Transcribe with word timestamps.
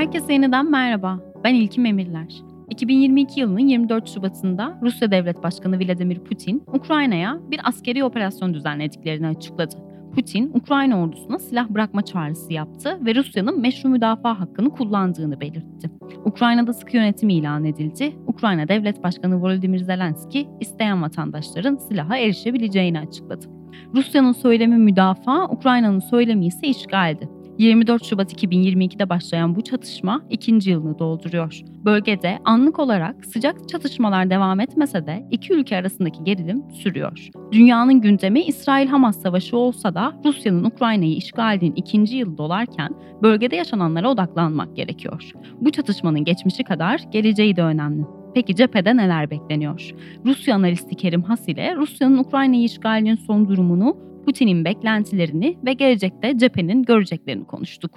Herkese 0.00 0.32
yeniden 0.32 0.70
merhaba. 0.70 1.18
Ben 1.44 1.54
İlkim 1.54 1.86
Emirler. 1.86 2.42
2022 2.70 3.40
yılının 3.40 3.68
24 3.68 4.08
Şubat'ında 4.08 4.78
Rusya 4.82 5.10
Devlet 5.10 5.42
Başkanı 5.42 5.78
Vladimir 5.78 6.18
Putin, 6.18 6.62
Ukrayna'ya 6.66 7.40
bir 7.50 7.60
askeri 7.64 8.04
operasyon 8.04 8.54
düzenlediklerini 8.54 9.26
açıkladı. 9.26 9.74
Putin, 10.14 10.50
Ukrayna 10.54 11.02
ordusuna 11.02 11.38
silah 11.38 11.68
bırakma 11.68 12.02
çağrısı 12.02 12.52
yaptı 12.52 12.98
ve 13.06 13.14
Rusya'nın 13.14 13.60
meşru 13.60 13.88
müdafaa 13.88 14.40
hakkını 14.40 14.70
kullandığını 14.70 15.40
belirtti. 15.40 15.90
Ukrayna'da 16.24 16.72
sıkı 16.72 16.96
yönetim 16.96 17.28
ilan 17.28 17.64
edildi. 17.64 18.12
Ukrayna 18.26 18.68
Devlet 18.68 19.02
Başkanı 19.02 19.42
Volodymyr 19.42 19.78
Zelenski, 19.78 20.48
isteyen 20.60 21.02
vatandaşların 21.02 21.76
silaha 21.76 22.16
erişebileceğini 22.16 23.00
açıkladı. 23.00 23.46
Rusya'nın 23.94 24.32
söylemi 24.32 24.76
müdafaa, 24.76 25.48
Ukrayna'nın 25.48 26.00
söylemi 26.00 26.46
ise 26.46 26.66
işgaldi. 26.66 27.39
24 27.60 28.04
Şubat 28.04 28.42
2022'de 28.42 29.08
başlayan 29.08 29.56
bu 29.56 29.64
çatışma 29.64 30.22
ikinci 30.30 30.70
yılını 30.70 30.98
dolduruyor. 30.98 31.60
Bölgede 31.84 32.38
anlık 32.44 32.78
olarak 32.78 33.24
sıcak 33.26 33.68
çatışmalar 33.68 34.30
devam 34.30 34.60
etmese 34.60 35.06
de 35.06 35.26
iki 35.30 35.52
ülke 35.52 35.76
arasındaki 35.76 36.24
gerilim 36.24 36.62
sürüyor. 36.72 37.28
Dünyanın 37.52 38.00
gündemi 38.00 38.40
İsrail-Hamas 38.40 39.22
savaşı 39.22 39.56
olsa 39.56 39.94
da 39.94 40.20
Rusya'nın 40.24 40.64
Ukrayna'yı 40.64 41.16
işgalinin 41.16 41.74
ikinci 41.76 42.16
yılı 42.16 42.38
dolarken 42.38 42.90
bölgede 43.22 43.56
yaşananlara 43.56 44.10
odaklanmak 44.10 44.76
gerekiyor. 44.76 45.30
Bu 45.60 45.72
çatışmanın 45.72 46.24
geçmişi 46.24 46.64
kadar 46.64 47.00
geleceği 47.10 47.56
de 47.56 47.62
önemli. 47.62 48.04
Peki 48.34 48.56
cephede 48.56 48.96
neler 48.96 49.30
bekleniyor? 49.30 49.94
Rusya 50.26 50.54
analisti 50.54 50.94
Kerim 50.94 51.22
Has 51.22 51.48
ile 51.48 51.76
Rusya'nın 51.76 52.18
Ukrayna'yı 52.18 52.64
işgalinin 52.64 53.14
son 53.14 53.48
durumunu 53.48 54.09
Putin'in 54.26 54.64
beklentilerini 54.64 55.56
ve 55.64 55.72
gelecekte 55.72 56.38
cephenin 56.38 56.82
göreceklerini 56.82 57.46
konuştuk. 57.46 57.90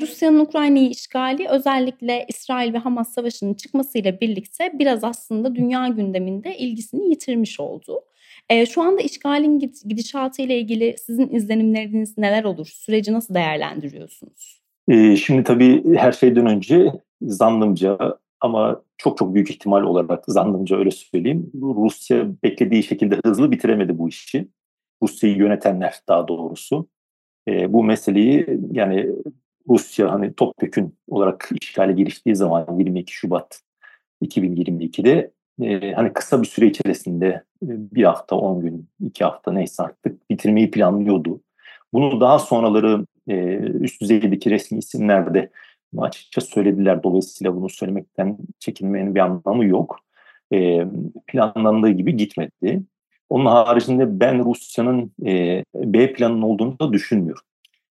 Rusya'nın 0.00 0.40
Ukrayna'yı 0.40 0.90
işgali 0.90 1.48
özellikle 1.48 2.26
İsrail 2.28 2.72
ve 2.72 2.78
Hamas 2.78 3.12
savaşının 3.12 3.54
çıkmasıyla 3.54 4.20
birlikte 4.20 4.72
biraz 4.78 5.04
aslında 5.04 5.54
dünya 5.54 5.88
gündeminde 5.88 6.58
ilgisini 6.58 7.08
yitirmiş 7.08 7.60
oldu. 7.60 8.00
E, 8.48 8.66
şu 8.66 8.82
anda 8.82 9.00
işgalin 9.00 9.58
gidişatı 9.58 10.42
ile 10.42 10.58
ilgili 10.58 10.94
sizin 10.98 11.28
izlenimleriniz 11.34 12.18
neler 12.18 12.44
olur? 12.44 12.66
Süreci 12.66 13.12
nasıl 13.12 13.34
değerlendiriyorsunuz? 13.34 14.62
E, 14.88 15.16
şimdi 15.16 15.44
tabii 15.44 15.96
her 15.96 16.12
şeyden 16.12 16.46
önce 16.46 16.92
zannımca 17.22 17.98
ama 18.40 18.82
çok 18.98 19.18
çok 19.18 19.34
büyük 19.34 19.50
ihtimal 19.50 19.82
olarak 19.82 20.24
zannımca 20.28 20.76
öyle 20.76 20.90
söyleyeyim. 20.90 21.50
Rusya 21.54 22.26
beklediği 22.42 22.82
şekilde 22.82 23.20
hızlı 23.24 23.50
bitiremedi 23.50 23.98
bu 23.98 24.08
işi. 24.08 24.48
Rusya'yı 25.02 25.36
yönetenler 25.36 26.00
daha 26.08 26.28
doğrusu 26.28 26.88
e, 27.48 27.72
bu 27.72 27.84
meseleyi 27.84 28.60
yani 28.72 29.12
Rusya 29.68 30.12
hani 30.12 30.34
topyekün 30.34 30.98
olarak 31.08 31.50
işgale 31.60 31.92
giriştiği 31.92 32.36
zaman 32.36 32.78
22 32.78 33.12
Şubat 33.12 33.62
2022'de 34.22 35.30
e, 35.62 35.92
hani 35.92 36.12
kısa 36.12 36.42
bir 36.42 36.46
süre 36.46 36.66
içerisinde 36.66 37.26
e, 37.62 37.68
bir 37.94 38.04
hafta, 38.04 38.36
10 38.36 38.60
gün, 38.60 38.88
iki 39.00 39.24
hafta 39.24 39.52
neyse 39.52 39.82
artık 39.82 40.30
bitirmeyi 40.30 40.70
planlıyordu. 40.70 41.40
Bunu 41.92 42.20
daha 42.20 42.38
sonraları 42.38 43.06
e, 43.28 43.56
üst 43.56 44.00
düzeydeki 44.00 44.50
resmi 44.50 44.78
isimler 44.78 45.34
de 45.34 45.50
açıkça 45.98 46.40
söylediler. 46.40 47.02
Dolayısıyla 47.02 47.56
bunu 47.56 47.68
söylemekten 47.68 48.38
çekinmenin 48.58 49.14
bir 49.14 49.20
anlamı 49.20 49.64
yok. 49.64 49.98
E, 50.52 50.86
planlandığı 51.26 51.90
gibi 51.90 52.16
gitmedi. 52.16 52.82
Onun 53.28 53.46
haricinde 53.46 54.20
ben 54.20 54.44
Rusya'nın 54.44 55.12
e, 55.26 55.64
B 55.74 56.12
planının 56.12 56.42
olduğunu 56.42 56.78
da 56.78 56.92
düşünmüyorum. 56.92 57.42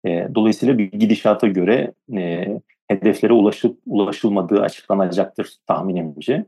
E, 0.05 0.27
dolayısıyla 0.35 0.77
bir 0.77 0.91
gidişata 0.91 1.47
göre 1.47 1.93
e, 2.17 2.47
hedeflere 2.87 3.33
ulaşıp 3.33 3.77
ulaşılmadığı 3.85 4.61
açıklanacaktır 4.61 5.53
tahminimce. 5.67 6.45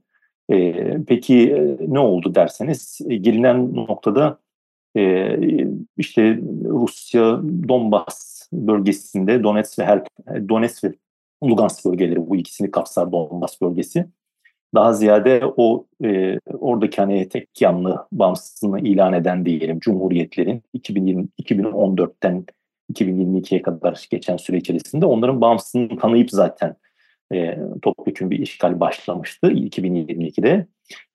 E, 0.52 0.74
peki 1.08 1.52
e, 1.52 1.78
ne 1.88 2.00
oldu 2.00 2.36
derseniz 2.36 3.00
e, 3.10 3.16
gelinen 3.16 3.76
noktada 3.76 4.40
e, 4.98 5.36
işte 5.98 6.40
Rusya 6.66 7.42
Donbas 7.68 8.48
bölgesinde 8.54 9.44
Donetsk 9.44 9.80
ve 9.80 9.86
Her 9.86 10.04
Donetsk 10.50 10.84
ve 10.84 10.94
Lugansk 11.44 11.86
bölgeleri 11.86 12.30
bu 12.30 12.36
ikisini 12.36 12.72
kapsar 12.72 13.12
Donbas 13.12 13.62
bölgesi 13.62 14.06
daha 14.76 14.94
ziyade 14.94 15.42
o 15.58 15.86
e, 16.04 16.40
oradaki 16.60 17.02
hani 17.02 17.30
tek 17.30 17.62
yanlı 17.62 18.08
bağımsızlığını 18.12 18.80
ilan 18.80 19.14
eden 19.14 19.46
diyelim 19.46 19.80
cumhuriyetlerin 19.80 20.64
2020 20.74 21.28
2014'ten 21.44 22.46
2022'ye 22.94 23.62
kadar 23.62 24.08
geçen 24.12 24.38
süre 24.38 24.58
içerisinde 24.58 25.06
onların 25.06 25.42
bağımsızlığını 25.42 25.98
tanıyıp 25.98 26.32
zaten 26.32 26.76
e, 27.34 27.58
topyekun 27.82 28.32
bir 28.32 28.40
işgal 28.40 28.80
başlamıştı 28.80 29.48
2022'de. 29.48 30.68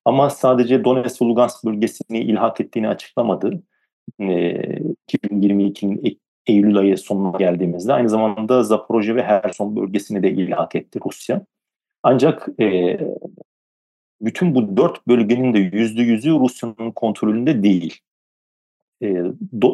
Ama 0.05 0.31
sadece 0.31 0.85
Donetsk 0.85 1.23
Lugansk 1.23 1.65
bölgesini 1.65 2.21
ilhak 2.21 2.61
ettiğini 2.61 2.89
açıklamadı. 2.89 3.63
E, 4.21 4.25
2022'nin 5.13 6.21
Eylül 6.47 6.77
ayı 6.77 6.99
sonuna 6.99 7.39
geldiğimizde 7.39 7.93
aynı 7.93 8.09
zamanda 8.09 8.63
Zaporojye 8.63 9.15
ve 9.15 9.23
Herson 9.23 9.77
bölgesini 9.77 10.23
de 10.23 10.31
ilhak 10.31 10.75
etti 10.75 11.01
Rusya. 11.07 11.47
Ancak 12.09 12.49
e, 12.61 12.99
bütün 14.21 14.55
bu 14.55 14.77
dört 14.77 15.07
bölgenin 15.09 15.55
de 15.55 15.59
yüzde 15.59 16.03
yüzü 16.03 16.31
Rusya'nın 16.31 16.91
kontrolünde 16.91 17.63
değil. 17.63 18.01
E, 19.03 19.15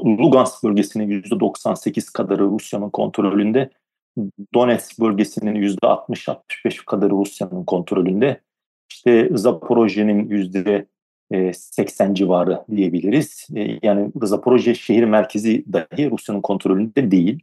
Lugansk 0.06 0.64
bölgesinin 0.64 1.08
yüzde 1.08 1.40
98 1.40 2.10
kadarı 2.10 2.42
Rusya'nın 2.42 2.90
kontrolünde. 2.90 3.70
Donetsk 4.54 5.00
bölgesinin 5.00 5.54
yüzde 5.54 5.86
60-65 5.86 6.84
kadarı 6.86 7.10
Rusya'nın 7.10 7.64
kontrolünde. 7.64 8.40
İşte 8.90 9.28
Zaporojye'nin 9.32 10.28
yüzde 10.28 10.86
80 11.52 12.14
civarı 12.14 12.64
diyebiliriz. 12.70 13.48
Yani 13.82 14.12
Zaporojye 14.22 14.74
şehir 14.74 15.04
merkezi 15.04 15.64
dahi 15.72 16.10
Rusya'nın 16.10 16.40
kontrolünde 16.40 17.10
değil. 17.10 17.42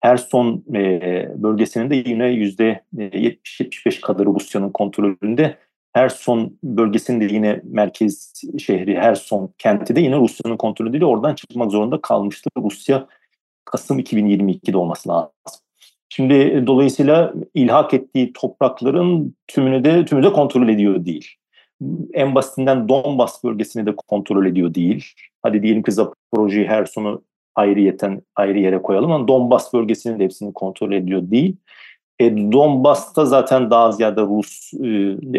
Herson 0.00 0.64
e, 0.74 1.28
bölgesinin 1.36 1.90
de 1.90 1.96
yine 1.96 2.26
yüzde 2.26 2.84
70-75 2.96 4.00
kadarı 4.00 4.26
Rusya'nın 4.26 4.70
kontrolünde. 4.70 5.58
Herson 5.92 6.58
bölgesinde 6.62 7.24
yine 7.24 7.60
merkez 7.64 8.42
şehri 8.58 8.98
Herson 8.98 9.54
kenti 9.58 9.96
de 9.96 10.00
yine 10.00 10.16
Rusya'nın 10.16 10.56
kontrolüyle 10.56 11.04
oradan 11.04 11.34
çıkmak 11.34 11.70
zorunda 11.70 12.00
kalmıştı. 12.00 12.50
Rusya 12.58 13.06
Kasım 13.64 13.98
2022'de 13.98 14.76
olması 14.76 15.08
lazım. 15.08 15.32
Şimdi 16.08 16.34
e, 16.34 16.66
dolayısıyla 16.66 17.34
ilhak 17.54 17.94
ettiği 17.94 18.32
toprakların 18.32 19.34
tümünü 19.46 19.84
de 19.84 20.04
tümü 20.04 20.22
de 20.22 20.32
kontrol 20.32 20.68
ediyor 20.68 21.04
değil. 21.04 21.28
En 22.12 22.34
basitinden 22.34 22.88
Donbas 22.88 23.44
bölgesini 23.44 23.86
de 23.86 23.96
kontrol 23.96 24.46
ediyor 24.46 24.74
değil. 24.74 25.04
Hadi 25.42 25.62
diyelim 25.62 25.82
ki 25.82 25.92
Zaporojye 25.92 26.66
Herson'u 26.66 27.22
ayrıyeten 27.58 28.22
ayrı 28.36 28.58
yere 28.58 28.82
koyalım 28.82 29.12
ama 29.12 29.28
Donbas 29.28 29.74
bölgesinin 29.74 30.18
de 30.18 30.24
hepsini 30.24 30.52
kontrol 30.52 30.92
ediyor 30.92 31.30
değil. 31.30 31.56
E, 32.18 32.36
Donbas'ta 32.52 33.26
zaten 33.26 33.70
daha 33.70 33.92
ziyade 33.92 34.20
Rus 34.20 34.74
e, 34.74 34.88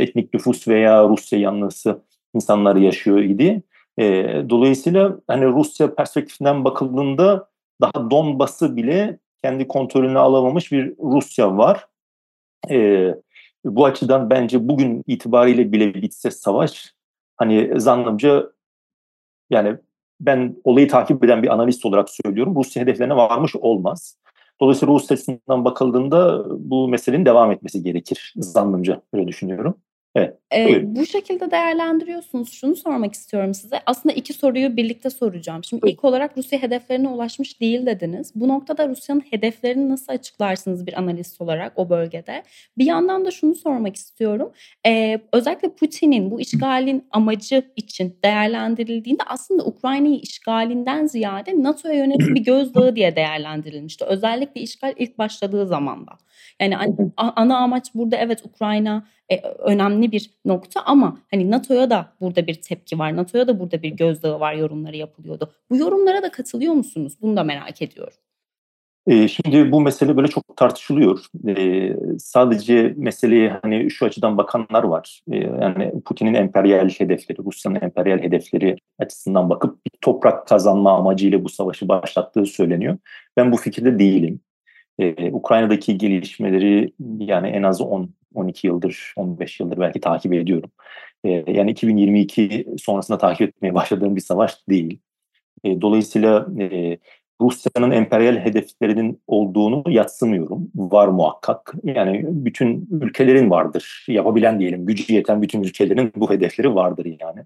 etnik 0.02 0.34
nüfus 0.34 0.68
veya 0.68 1.10
Rusya 1.10 1.40
yanlısı 1.40 2.02
insanlar 2.36 2.76
yaşıyor 2.76 3.20
idi. 3.20 3.64
E, 4.00 4.26
dolayısıyla 4.50 5.20
hani 5.28 5.46
Rusya 5.46 5.96
perspektifinden 5.96 6.66
bakıldığında 6.66 7.50
daha 7.82 8.12
Donbas'ı 8.12 8.76
bile 8.76 9.20
kendi 9.44 9.68
kontrolüne 9.68 10.20
alamamış 10.20 10.72
bir 10.72 10.94
Rusya 11.00 11.58
var. 11.58 11.88
E, 12.70 13.08
bu 13.66 13.86
açıdan 13.86 14.30
bence 14.30 14.68
bugün 14.68 15.04
itibariyle 15.08 15.72
bile 15.72 15.94
bitse 15.94 16.32
savaş 16.32 16.94
hani 17.38 17.82
zannımca 17.82 18.52
yani 19.50 19.78
ben 20.22 20.56
olayı 20.64 20.88
takip 20.88 21.24
eden 21.24 21.44
bir 21.44 21.54
analist 21.54 21.86
olarak 21.86 22.10
söylüyorum. 22.10 22.56
Rusya 22.56 22.84
hedeflerine 22.84 23.16
varmış 23.16 23.56
olmaz. 23.56 24.18
Dolayısıyla 24.62 24.94
Rus 24.94 25.12
açısından 25.12 25.66
bakıldığında 25.66 26.46
bu 26.70 26.88
meselenin 26.88 27.26
devam 27.26 27.52
etmesi 27.52 27.84
gerekir 27.84 28.34
zannımca. 28.38 29.02
Öyle 29.14 29.28
düşünüyorum. 29.28 29.78
Evet. 30.20 30.40
Ee, 30.54 30.96
bu 30.96 31.06
şekilde 31.06 31.52
değerlendiriyorsunuz. 31.52 32.54
Şunu 32.54 32.76
sormak 32.76 33.14
istiyorum 33.14 33.54
size. 33.54 33.80
Aslında 33.86 34.16
iki 34.16 34.34
soruyu 34.34 34.78
birlikte 34.78 35.10
soracağım. 35.10 35.64
Şimdi 35.64 35.90
ilk 35.90 36.04
olarak 36.04 36.38
Rusya 36.38 36.62
hedeflerine 36.62 37.08
ulaşmış 37.08 37.62
değil 37.62 37.86
dediniz. 37.86 38.32
Bu 38.36 38.48
noktada 38.48 38.90
Rusya'nın 38.90 39.24
hedeflerini 39.30 39.90
nasıl 39.90 40.14
açıklarsınız 40.14 40.88
bir 40.88 41.00
analist 41.00 41.42
olarak 41.42 41.74
o 41.76 41.90
bölgede? 41.90 42.44
Bir 42.78 42.86
yandan 42.86 43.26
da 43.26 43.32
şunu 43.32 43.56
sormak 43.56 43.96
istiyorum. 43.96 44.52
Ee, 44.88 45.20
özellikle 45.34 45.70
Putin'in 45.70 46.32
bu 46.32 46.42
işgalin 46.42 47.08
amacı 47.12 47.64
için 47.76 48.18
değerlendirildiğinde 48.24 49.24
aslında 49.28 49.66
Ukrayna'yı 49.66 50.20
işgalinden 50.20 51.06
ziyade 51.06 51.64
NATO'ya 51.64 51.96
yönelik 51.96 52.36
bir 52.36 52.44
gözdağı 52.44 52.96
diye 52.96 53.16
değerlendirilmişti. 53.16 54.06
Özellikle 54.06 54.62
işgal 54.62 54.94
ilk 54.98 55.18
başladığı 55.18 55.68
zamanda. 55.68 56.12
Yani 56.62 56.78
ana 57.18 57.58
amaç 57.58 57.96
burada 57.96 58.16
evet 58.16 58.46
Ukrayna 58.46 59.06
e, 59.32 59.42
önemli 59.60 60.12
bir 60.12 60.32
nokta 60.46 60.82
ama 60.82 61.18
hani 61.32 61.52
NATO'ya 61.52 61.90
da 61.90 62.14
burada 62.22 62.48
bir 62.48 62.62
tepki 62.62 63.00
var. 63.00 63.16
NATO'ya 63.16 63.48
da 63.48 63.60
burada 63.60 63.82
bir 63.82 63.90
gözdağı 63.90 64.40
var 64.40 64.54
yorumları 64.54 64.98
yapılıyordu. 64.98 65.52
Bu 65.70 65.78
yorumlara 65.78 66.24
da 66.24 66.32
katılıyor 66.32 66.74
musunuz? 66.74 67.14
Bunu 67.22 67.38
da 67.38 67.44
merak 67.44 67.82
ediyorum. 67.82 68.14
E, 69.08 69.28
şimdi 69.28 69.72
bu 69.72 69.82
mesele 69.82 70.18
böyle 70.18 70.28
çok 70.28 70.58
tartışılıyor. 70.58 71.26
E, 71.48 71.94
sadece 72.20 72.94
meseleye 72.98 73.60
hani 73.62 73.92
şu 73.92 74.06
açıdan 74.06 74.38
bakanlar 74.38 74.84
var. 74.84 75.22
E, 75.32 75.38
yani 75.38 75.94
Putin'in 76.06 76.34
emperyal 76.34 76.90
hedefleri, 76.90 77.38
Rusya'nın 77.46 77.82
emperyal 77.82 78.20
hedefleri 78.20 78.78
açısından 79.00 79.50
bakıp 79.50 79.86
bir 79.86 79.92
toprak 80.02 80.48
kazanma 80.48 80.98
amacıyla 80.98 81.44
bu 81.44 81.50
savaşı 81.50 81.88
başlattığı 81.88 82.46
söyleniyor. 82.46 82.98
Ben 83.38 83.52
bu 83.52 83.58
fikirde 83.58 84.00
değilim. 84.00 84.40
Ukrayna'daki 85.32 85.98
gelişmeleri 85.98 86.94
yani 87.20 87.48
en 87.48 87.64
az 87.64 87.82
10 87.82 88.10
12 88.34 88.68
yıldır, 88.68 89.14
15 89.18 89.60
yıldır 89.60 89.80
belki 89.80 90.00
takip 90.00 90.34
ediyorum. 90.34 90.72
E, 91.24 91.30
yani 91.48 91.72
2022 91.72 92.68
sonrasında 92.78 93.18
takip 93.18 93.50
etmeye 93.50 93.74
başladığım 93.74 94.16
bir 94.16 94.22
savaş 94.22 94.70
değil. 94.70 95.00
E, 95.64 95.82
dolayısıyla 95.82 96.48
e, 96.60 96.98
Rusya'nın 97.42 97.92
emperyal 97.92 98.38
hedeflerinin 98.38 99.22
olduğunu 99.28 99.84
yatsımıyorum. 99.88 100.72
Var 100.76 101.08
muhakkak. 101.08 101.74
Yani 101.84 102.26
bütün 102.28 102.88
ülkelerin 102.92 103.50
vardır. 103.50 104.06
Yapabilen 104.08 104.60
diyelim, 104.60 104.86
gücü 104.86 105.14
yeten 105.14 105.42
bütün 105.42 105.64
ülkelerin 105.64 106.14
bu 106.16 106.32
hedefleri 106.32 106.76
vardır 106.76 107.06
yani. 107.20 107.42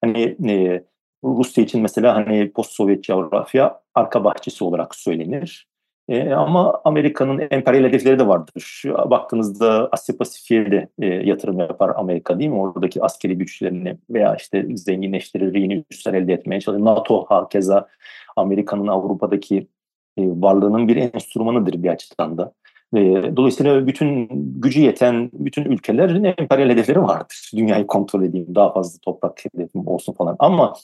Hani 0.00 0.36
e, 0.50 0.84
Rusya 1.24 1.64
için 1.64 1.82
mesela 1.82 2.14
hani 2.14 2.52
post-Sovyet 2.52 3.04
coğrafya 3.04 3.80
arka 3.94 4.24
bahçesi 4.24 4.64
olarak 4.64 4.94
söylenir. 4.94 5.71
E, 6.12 6.34
ama 6.34 6.80
Amerika'nın 6.84 7.48
emperyal 7.50 7.84
hedefleri 7.84 8.18
de 8.18 8.26
vardır. 8.26 8.52
Şu, 8.58 8.94
baktığınızda 8.94 9.88
Asya 9.92 10.16
Pasifik'e 10.16 10.70
de 10.70 10.88
e, 10.98 11.06
yatırım 11.06 11.58
yapar 11.58 11.92
Amerika 11.96 12.38
değil 12.38 12.50
mi? 12.50 12.60
Oradaki 12.60 13.02
askeri 13.02 13.38
güçlerini 13.38 13.98
veya 14.10 14.36
işte 14.36 14.66
zenginleştirir, 14.76 15.54
yeni 15.54 15.84
elde 16.06 16.32
etmeye 16.32 16.60
çalışır. 16.60 16.84
NATO 16.84 17.24
hakeza 17.28 17.88
Amerika'nın 18.36 18.86
Avrupa'daki 18.86 19.68
e, 20.16 20.22
varlığının 20.26 20.88
bir 20.88 20.96
enstrümanıdır 20.96 21.82
bir 21.82 21.88
açıdan 21.88 22.38
da. 22.38 22.52
E, 22.96 23.00
dolayısıyla 23.36 23.86
bütün 23.86 24.28
gücü 24.60 24.80
yeten 24.80 25.30
bütün 25.32 25.64
ülkelerin 25.64 26.24
emperyal 26.24 26.70
hedefleri 26.70 27.02
vardır. 27.02 27.50
Dünyayı 27.56 27.86
kontrol 27.86 28.22
edeyim, 28.22 28.54
daha 28.54 28.72
fazla 28.72 28.98
toprak 29.04 29.44
hedefim 29.44 29.86
olsun 29.86 30.12
falan. 30.12 30.36
Ama 30.38 30.74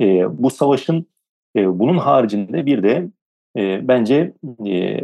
e, 0.00 0.04
bu 0.42 0.50
savaşın 0.50 1.06
e, 1.56 1.78
bunun 1.78 1.98
haricinde 1.98 2.66
bir 2.66 2.82
de 2.82 3.08
e, 3.58 3.88
bence 3.88 4.32
e, 4.66 5.00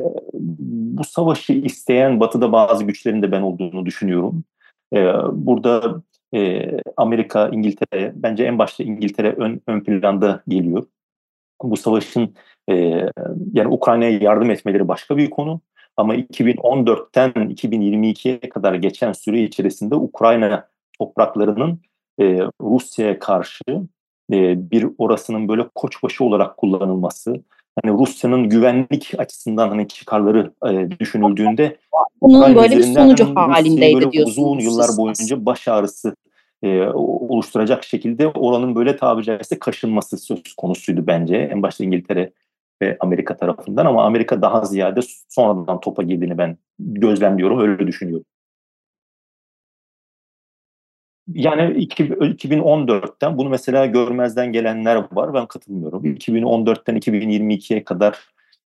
bu 0.98 1.04
savaşı 1.04 1.52
isteyen 1.52 2.20
Batı'da 2.20 2.52
bazı 2.52 2.84
güçlerin 2.84 3.22
de 3.22 3.32
ben 3.32 3.42
olduğunu 3.42 3.86
düşünüyorum. 3.86 4.44
E, 4.94 4.98
burada 5.32 6.02
e, 6.34 6.70
Amerika, 6.96 7.48
İngiltere, 7.48 8.12
bence 8.16 8.44
en 8.44 8.58
başta 8.58 8.84
İngiltere 8.84 9.32
ön, 9.32 9.60
ön 9.66 9.80
planda 9.80 10.42
geliyor. 10.48 10.84
Bu 11.62 11.76
savaşın 11.76 12.34
e, 12.70 12.74
yani 13.52 13.68
Ukrayna'ya 13.68 14.18
yardım 14.18 14.50
etmeleri 14.50 14.88
başka 14.88 15.16
bir 15.16 15.30
konu. 15.30 15.60
Ama 15.96 16.16
2014'ten 16.16 17.30
2022'ye 17.30 18.40
kadar 18.40 18.74
geçen 18.74 19.12
süre 19.12 19.42
içerisinde 19.42 19.94
Ukrayna 19.94 20.68
topraklarının 20.98 21.80
e, 22.20 22.40
Rusya'ya 22.60 23.18
karşı 23.18 23.64
e, 24.32 24.70
bir 24.70 24.86
orasının 24.98 25.48
böyle 25.48 25.68
koçbaşı 25.74 26.24
olarak 26.24 26.56
kullanılması, 26.56 27.42
hani 27.82 27.98
Rusya'nın 27.98 28.48
güvenlik 28.48 29.12
açısından 29.18 29.68
hani 29.68 29.88
çıkarları 29.88 30.52
e, 30.66 30.90
düşünüldüğünde 31.00 31.76
bunun 32.22 32.56
böyle 32.56 32.76
bir 32.76 32.82
sonucu 32.82 33.34
halindeydi 33.34 33.94
böyle 33.94 34.12
diyorsunuz. 34.12 34.38
Uzun 34.38 34.58
yıllar 34.58 34.88
boyunca 34.98 35.46
baş 35.46 35.68
ağrısı 35.68 36.16
e, 36.62 36.82
oluşturacak 36.94 37.84
şekilde 37.84 38.28
oranın 38.28 38.74
böyle 38.74 38.96
tabiri 38.96 39.24
caizse 39.24 39.58
kaşınması 39.58 40.18
söz 40.18 40.42
konusuydu 40.56 41.06
bence. 41.06 41.36
En 41.36 41.62
başta 41.62 41.84
İngiltere 41.84 42.32
ve 42.82 42.96
Amerika 43.00 43.36
tarafından 43.36 43.86
ama 43.86 44.04
Amerika 44.04 44.42
daha 44.42 44.64
ziyade 44.64 45.00
sonradan 45.28 45.80
topa 45.80 46.02
girdiğini 46.02 46.38
ben 46.38 46.56
gözlemliyorum, 46.78 47.60
öyle 47.60 47.86
düşünüyorum. 47.86 48.26
Yani 51.32 51.86
2014'ten 51.86 53.38
bunu 53.38 53.48
mesela 53.48 53.86
görmezden 53.86 54.52
gelenler 54.52 55.04
var. 55.12 55.34
Ben 55.34 55.46
katılmıyorum. 55.46 56.04
2014'ten 56.04 56.96
2022'ye 56.96 57.84
kadar 57.84 58.18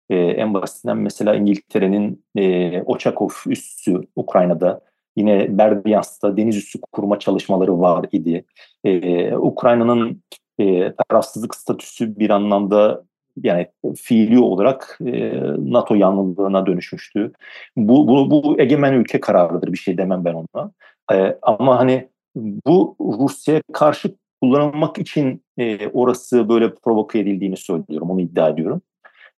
e, 0.09 0.15
en 0.15 0.53
basitinden 0.53 0.97
mesela 0.97 1.35
İngiltere'nin 1.35 2.23
e, 2.35 2.81
Ochakov 2.81 3.29
üssü 3.47 4.01
Ukrayna'da 4.15 4.81
yine 5.15 5.57
Berdyansk'ta 5.57 6.37
deniz 6.37 6.57
üssü 6.57 6.79
kurma 6.91 7.19
çalışmaları 7.19 7.79
var 7.79 8.05
idi. 8.11 8.45
E, 8.83 9.35
Ukrayna'nın 9.35 10.23
e, 10.59 10.93
tarafsızlık 10.93 11.55
statüsü 11.55 12.19
bir 12.19 12.29
anlamda 12.29 13.03
yani 13.43 13.67
fiili 13.97 14.39
olarak 14.39 14.99
e, 15.05 15.33
NATO 15.57 15.95
yanlılığına 15.95 16.65
dönüşmüştü. 16.65 17.31
Bu, 17.77 18.07
bu, 18.07 18.31
bu 18.31 18.61
egemen 18.61 18.93
ülke 18.93 19.19
kararıdır 19.19 19.73
bir 19.73 19.77
şey 19.77 19.97
demem 19.97 20.25
ben 20.25 20.33
ona. 20.33 20.71
E, 21.13 21.37
ama 21.41 21.79
hani 21.79 22.09
bu 22.35 22.95
Rusya'ya 22.99 23.61
karşı 23.73 24.15
kullanılmak 24.41 24.97
için 24.97 25.43
e, 25.57 25.87
orası 25.87 26.49
böyle 26.49 26.73
provoke 26.75 27.19
edildiğini 27.19 27.57
söylüyorum, 27.57 28.09
onu 28.09 28.21
iddia 28.21 28.49
ediyorum. 28.49 28.81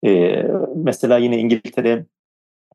E, 0.07 0.43
mesela 0.75 1.19
yine 1.19 1.39
İngiltere 1.39 2.07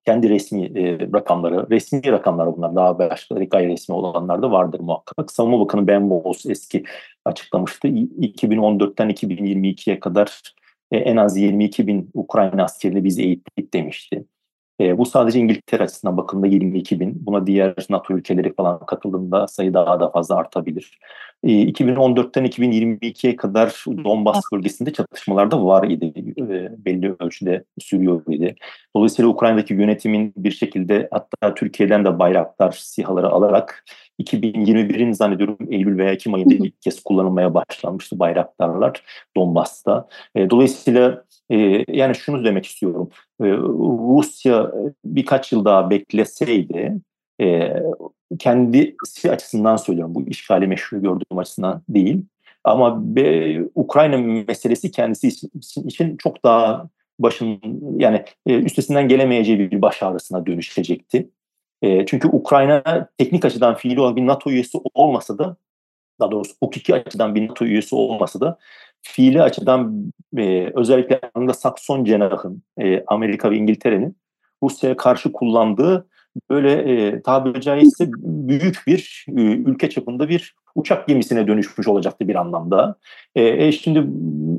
kendi 0.05 0.29
resmi 0.29 0.65
e, 0.65 0.99
rakamları, 1.13 1.69
resmi 1.69 2.11
rakamlar 2.11 2.57
bunlar 2.57 2.75
daha 2.75 2.99
başka 2.99 3.35
gayri 3.35 3.69
resmi 3.69 3.95
olanlar 3.95 4.41
da 4.41 4.51
vardır 4.51 4.79
muhakkak. 4.79 5.31
Savunma 5.31 5.59
Bakanı 5.59 5.87
Ben 5.87 6.09
Bowles 6.09 6.45
eski 6.45 6.83
açıklamıştı. 7.25 7.87
2014'ten 7.87 9.09
2022'ye 9.09 9.99
kadar 9.99 10.41
e, 10.91 10.97
en 10.97 11.17
az 11.17 11.37
22 11.37 11.87
bin 11.87 12.09
Ukrayna 12.13 12.63
askerini 12.63 13.03
biz 13.03 13.19
eğittik 13.19 13.73
demişti. 13.73 14.25
E, 14.81 14.97
bu 14.97 15.05
sadece 15.05 15.39
İngiltere 15.39 15.83
açısından 15.83 16.17
bakıldığında 16.17 16.47
22 16.47 16.99
bin. 16.99 17.25
Buna 17.25 17.47
diğer 17.47 17.75
NATO 17.89 18.13
ülkeleri 18.13 18.53
falan 18.53 18.85
katıldığında 18.85 19.47
sayı 19.47 19.73
daha 19.73 19.99
da 19.99 20.09
fazla 20.09 20.35
artabilir. 20.35 20.99
E, 21.43 21.47
2014'ten 21.49 22.45
2022'ye 22.45 23.35
kadar 23.35 23.85
Donbas 24.03 24.41
bölgesinde 24.53 24.93
çatışmalar 24.93 25.51
da 25.51 25.65
var 25.65 25.87
idi. 25.89 26.13
E, 26.37 26.85
belli 26.85 27.15
ölçüde 27.19 27.63
sürüyor 27.79 28.21
idi. 28.27 28.55
Dolayısıyla 28.95 29.29
Ukrayna'daki 29.31 29.73
yönetimin 29.73 30.33
bir 30.37 30.51
şekilde 30.51 31.07
hatta 31.11 31.53
Türkiye'den 31.53 32.05
de 32.05 32.19
bayraklar, 32.19 32.71
sihaları 32.71 33.29
alarak 33.29 33.85
2021'in 34.23 35.11
zannediyorum 35.11 35.57
Eylül 35.69 35.97
veya 35.97 36.11
Ekim 36.11 36.33
ayında 36.33 36.53
ilk 36.53 36.81
kez 36.81 37.03
kullanılmaya 37.03 37.53
başlanmıştı 37.53 38.19
bayraktarlar 38.19 39.03
Donbas'ta. 39.37 40.07
E, 40.35 40.49
dolayısıyla 40.49 41.23
e, 41.49 41.85
yani 41.87 42.15
şunu 42.15 42.45
demek 42.45 42.65
istiyorum. 42.65 43.09
E, 43.41 43.45
Rusya 44.17 44.71
birkaç 45.05 45.51
yıl 45.51 45.65
daha 45.65 45.89
bekleseydi 45.89 46.99
e, 47.41 47.73
kendisi 48.39 49.31
açısından 49.31 49.75
söylüyorum. 49.75 50.15
Bu 50.15 50.21
işgali 50.21 50.67
meşru 50.67 51.01
gördüğüm 51.01 51.37
açısından 51.37 51.81
değil. 51.89 52.25
Ama 52.63 53.15
be, 53.15 53.59
Ukrayna 53.75 54.17
meselesi 54.17 54.91
kendisi 54.91 55.27
için 55.85 56.17
çok 56.17 56.43
daha 56.43 56.89
başın 57.19 57.59
yani 57.97 58.23
e, 58.45 58.53
üstesinden 58.59 59.07
gelemeyeceği 59.07 59.59
bir 59.71 59.81
baş 59.81 60.03
ağrısına 60.03 60.45
dönüşecekti. 60.45 61.29
E, 61.81 62.05
çünkü 62.05 62.27
Ukrayna 62.27 63.07
teknik 63.17 63.45
açıdan 63.45 63.75
fiili 63.75 64.01
olarak 64.01 64.15
bir 64.15 64.27
NATO 64.27 64.49
üyesi 64.49 64.77
olmasa 64.93 65.37
da 65.37 65.55
daha 66.19 66.31
doğrusu 66.31 66.53
hukuki 66.63 66.95
açıdan 66.95 67.35
bir 67.35 67.49
NATO 67.49 67.65
üyesi 67.65 67.95
olmasa 67.95 68.39
da 68.39 68.57
fiili 69.01 69.41
açıdan 69.41 70.11
e, 70.37 70.71
özellikle 70.75 71.15
Anglo-Sakson 71.15 72.05
cenahın 72.05 72.63
e, 72.81 73.03
Amerika 73.07 73.51
ve 73.51 73.55
İngiltere'nin 73.55 74.17
Rusya'ya 74.63 74.97
karşı 74.97 75.31
kullandığı 75.31 76.07
böyle 76.49 76.71
e, 76.71 77.21
tabiri 77.21 77.61
caizse 77.61 78.09
büyük 78.17 78.83
bir 78.87 79.25
e, 79.37 79.41
ülke 79.41 79.89
çapında 79.89 80.29
bir 80.29 80.55
uçak 80.75 81.07
gemisine 81.07 81.47
dönüşmüş 81.47 81.87
olacaktı 81.87 82.27
bir 82.27 82.35
anlamda. 82.35 82.95
E, 83.35 83.43
e, 83.43 83.71
şimdi 83.71 84.07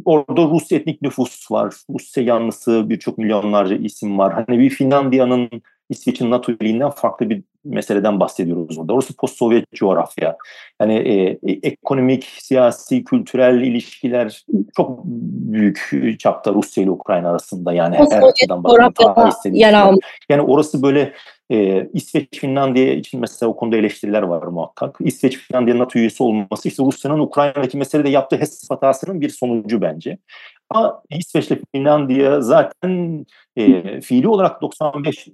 orada 0.05 0.43
Rus 0.43 0.73
etnik 0.73 1.03
nüfus 1.03 1.51
var. 1.51 1.75
Rusya 1.91 2.25
yanlısı 2.25 2.91
birçok 2.91 3.19
milyonlarca 3.19 3.77
isim 3.77 4.19
var. 4.19 4.33
Hani 4.33 4.59
bir 4.59 4.71
Finlandiya'nın 4.71 5.51
İsveç'in 5.93 6.31
NATO 6.31 6.53
üyeliğinden 6.53 6.91
farklı 6.91 7.31
bir 7.31 7.43
meseleden 7.65 8.21
bahsediyoruz 8.21 8.79
burada. 8.79 8.93
Orası 8.93 9.17
post-Sovyet 9.17 9.73
coğrafya. 9.75 10.37
Yani 10.81 10.95
e, 10.95 11.39
e, 11.53 11.59
ekonomik, 11.63 12.25
siyasi, 12.25 13.05
kültürel 13.05 13.61
ilişkiler 13.61 14.45
çok 14.77 15.05
büyük 15.05 15.91
çapta 16.19 16.55
Rusya 16.55 16.85
ile 16.85 16.91
Ukrayna 16.91 17.31
arasında 17.31 17.73
yani 17.73 17.97
her 17.97 18.23
açıdan 18.23 18.65
bakın. 18.65 18.77
Yani 20.29 20.43
orası 20.43 20.83
böyle 20.83 21.13
e, 21.51 21.89
İsveç, 21.93 22.29
Finlandiya 22.41 22.95
için 22.95 23.21
mesela 23.21 23.51
o 23.51 23.57
konuda 23.57 23.77
eleştiriler 23.77 24.23
var 24.23 24.43
muhakkak. 24.43 24.97
İsveç, 25.01 25.37
Finlandiya 25.39 25.79
NATO 25.79 25.99
üyesi 25.99 26.23
olması 26.23 26.69
işte 26.69 26.83
Rusya'nın 26.85 27.19
Ukrayna'daki 27.19 27.79
meselede 27.79 28.09
yaptığı 28.09 28.37
hesap 28.37 28.71
hatasının 28.71 29.21
bir 29.21 29.29
sonucu 29.29 29.81
bence. 29.81 30.19
Ama 30.71 31.03
İsveç 31.11 31.51
ile 31.51 31.59
Finlandiya 31.75 32.41
zaten 32.41 33.27
e, 33.57 34.01
fiili 34.01 34.29
olarak 34.29 34.63
95 34.63 35.29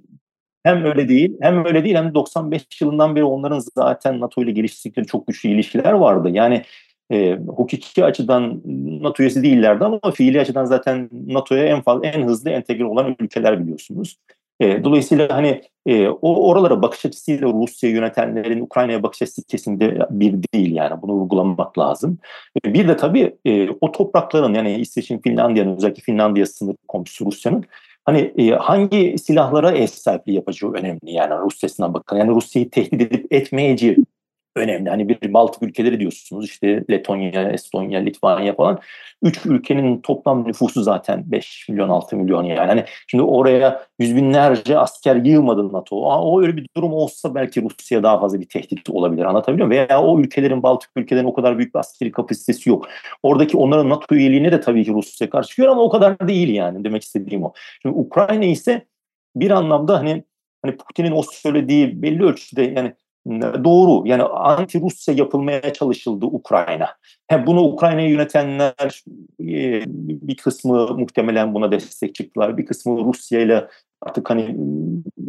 hem 0.69 0.85
öyle 0.85 1.09
değil 1.09 1.37
hem 1.41 1.65
öyle 1.65 1.83
değil 1.83 1.95
hem 1.95 2.13
95 2.13 2.81
yılından 2.81 3.15
beri 3.15 3.23
onların 3.23 3.59
zaten 3.75 4.19
NATO 4.19 4.43
ile 4.43 4.51
geliştirdikleri 4.51 5.05
çok 5.05 5.27
güçlü 5.27 5.49
ilişkiler 5.49 5.93
vardı. 5.93 6.29
Yani 6.31 6.63
e, 7.11 7.35
hukuki 7.47 8.05
açıdan 8.05 8.61
NATO 9.01 9.23
üyesi 9.23 9.43
değillerdi 9.43 9.85
ama 9.85 10.11
fiili 10.11 10.41
açıdan 10.41 10.65
zaten 10.65 11.09
NATO'ya 11.11 11.65
en 11.65 11.81
fazla 11.81 12.07
en 12.07 12.27
hızlı 12.27 12.49
entegre 12.49 12.85
olan 12.85 13.15
ülkeler 13.19 13.63
biliyorsunuz. 13.63 14.17
E, 14.59 14.83
dolayısıyla 14.83 15.29
hani 15.29 15.61
e, 15.85 16.07
o 16.07 16.49
oralara 16.49 16.81
bakış 16.81 17.05
açısıyla 17.05 17.47
Rusya 17.47 17.89
yönetenlerin 17.89 18.61
Ukrayna'ya 18.61 19.03
bakış 19.03 19.21
açısı 19.21 19.43
kesinlikle 19.43 20.07
bir 20.09 20.33
değil 20.53 20.75
yani 20.75 21.01
bunu 21.01 21.13
vurgulamak 21.13 21.79
lazım. 21.79 22.17
E, 22.65 22.73
bir 22.73 22.87
de 22.87 22.97
tabii 22.97 23.35
e, 23.45 23.69
o 23.69 23.91
toprakların 23.91 24.53
yani 24.53 24.75
İsveç'in 24.75 25.19
Finlandiya'nın 25.19 25.77
özellikle 25.77 26.01
Finlandiya 26.01 26.45
sınır 26.45 26.75
komşusu 26.87 27.25
Rusya'nın 27.25 27.65
hani 28.05 28.33
e, 28.37 28.51
hangi 28.51 29.15
silahlara 29.17 29.71
eş 29.71 29.91
sahipliği 29.91 30.35
yapacağı 30.35 30.71
önemli 30.71 30.99
yani 31.11 31.39
Rusya'sına 31.39 31.93
bakın. 31.93 32.17
Yani 32.17 32.29
Rusya'yı 32.31 32.69
tehdit 32.69 33.01
edip 33.01 33.33
etmeyeceği 33.33 33.97
önemli. 34.55 34.89
Hani 34.89 35.09
bir 35.09 35.33
Baltık 35.33 35.63
ülkeleri 35.63 35.99
diyorsunuz 35.99 36.45
işte 36.45 36.83
Letonya, 36.91 37.51
Estonya, 37.51 37.99
Litvanya 37.99 38.55
falan. 38.55 38.79
Üç 39.21 39.45
ülkenin 39.45 40.01
toplam 40.01 40.47
nüfusu 40.47 40.83
zaten 40.83 41.23
5 41.25 41.69
milyon 41.69 41.89
6 41.89 42.15
milyon 42.17 42.43
yani. 42.43 42.67
Hani 42.67 42.85
şimdi 43.07 43.23
oraya 43.23 43.83
yüz 43.99 44.15
binlerce 44.15 44.77
asker 44.77 45.15
yığmadı 45.15 45.73
NATO. 45.73 45.95
O 46.01 46.41
öyle 46.41 46.57
bir 46.57 46.67
durum 46.77 46.93
olsa 46.93 47.35
belki 47.35 47.61
Rusya 47.61 48.03
daha 48.03 48.19
fazla 48.19 48.39
bir 48.39 48.49
tehdit 48.49 48.89
olabilir 48.89 49.25
anlatabiliyor 49.25 49.67
muyum? 49.67 49.87
Veya 49.89 50.03
o 50.03 50.19
ülkelerin 50.19 50.63
Baltık 50.63 50.89
ülkelerin 50.95 51.25
o 51.25 51.33
kadar 51.33 51.57
büyük 51.57 51.75
bir 51.75 51.79
askeri 51.79 52.11
kapasitesi 52.11 52.69
yok. 52.69 52.87
Oradaki 53.23 53.57
onların 53.57 53.89
NATO 53.89 54.15
üyeliğine 54.15 54.51
de 54.51 54.61
tabii 54.61 54.85
ki 54.85 54.93
Rusya 54.93 55.29
karşı 55.29 55.49
çıkıyor 55.49 55.69
ama 55.69 55.81
o 55.81 55.89
kadar 55.89 56.27
değil 56.27 56.49
yani 56.49 56.83
demek 56.83 57.03
istediğim 57.03 57.43
o. 57.43 57.53
Şimdi 57.81 57.95
Ukrayna 57.95 58.45
ise 58.45 58.85
bir 59.35 59.51
anlamda 59.51 59.99
hani 59.99 60.23
hani 60.61 60.77
Putin'in 60.77 61.11
o 61.11 61.23
söylediği 61.23 62.01
belli 62.01 62.23
ölçüde 62.23 62.63
yani 62.63 62.93
doğru. 63.63 64.07
Yani 64.07 64.23
anti-Rusya 64.23 65.13
yapılmaya 65.13 65.73
çalışıldı 65.73 66.25
Ukrayna. 66.25 66.87
He, 67.27 67.47
bunu 67.47 67.61
Ukrayna'yı 67.61 68.09
yönetenler 68.09 69.03
e, 69.41 69.83
bir 70.27 70.37
kısmı 70.37 70.97
muhtemelen 70.97 71.53
buna 71.53 71.71
destek 71.71 72.15
çıktılar. 72.15 72.57
Bir 72.57 72.65
kısmı 72.65 73.05
Rusya 73.05 73.41
ile 73.41 73.67
artık 74.01 74.29
hani 74.29 74.55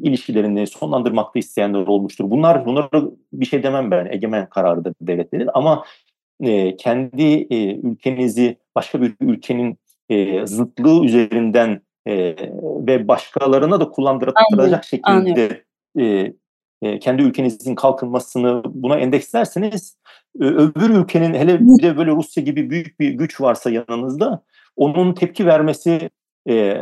ilişkilerini 0.02 0.66
sonlandırmakta 0.66 1.38
isteyenler 1.38 1.86
olmuştur. 1.86 2.30
Bunlar 2.30 2.66
bunlara 2.66 3.02
bir 3.32 3.46
şey 3.46 3.62
demem 3.62 3.90
ben. 3.90 4.06
Egemen 4.06 4.48
kararıdır 4.48 4.94
devletlerin 5.00 5.48
ama 5.54 5.84
e, 6.40 6.76
kendi 6.76 7.46
e, 7.50 7.76
ülkenizi 7.76 8.56
başka 8.74 9.02
bir 9.02 9.14
ülkenin 9.20 9.78
e, 10.08 10.46
zıtlığı 10.46 11.04
üzerinden 11.04 11.80
e, 12.06 12.36
ve 12.62 13.08
başkalarına 13.08 13.80
da 13.80 13.90
kullandıracak 13.90 14.84
şekilde 14.84 15.64
e, 15.98 16.32
kendi 17.00 17.22
ülkenizin 17.22 17.74
kalkınmasını 17.74 18.62
buna 18.64 18.98
endekslerseniz 18.98 19.96
öbür 20.40 20.90
ülkenin 20.90 21.34
hele 21.34 21.60
bir 21.60 21.82
de 21.82 21.96
böyle 21.96 22.10
Rusya 22.10 22.42
gibi 22.42 22.70
büyük 22.70 23.00
bir 23.00 23.10
güç 23.10 23.40
varsa 23.40 23.70
yanınızda 23.70 24.42
onun 24.76 25.12
tepki 25.12 25.46
vermesi 25.46 26.10
e, 26.48 26.76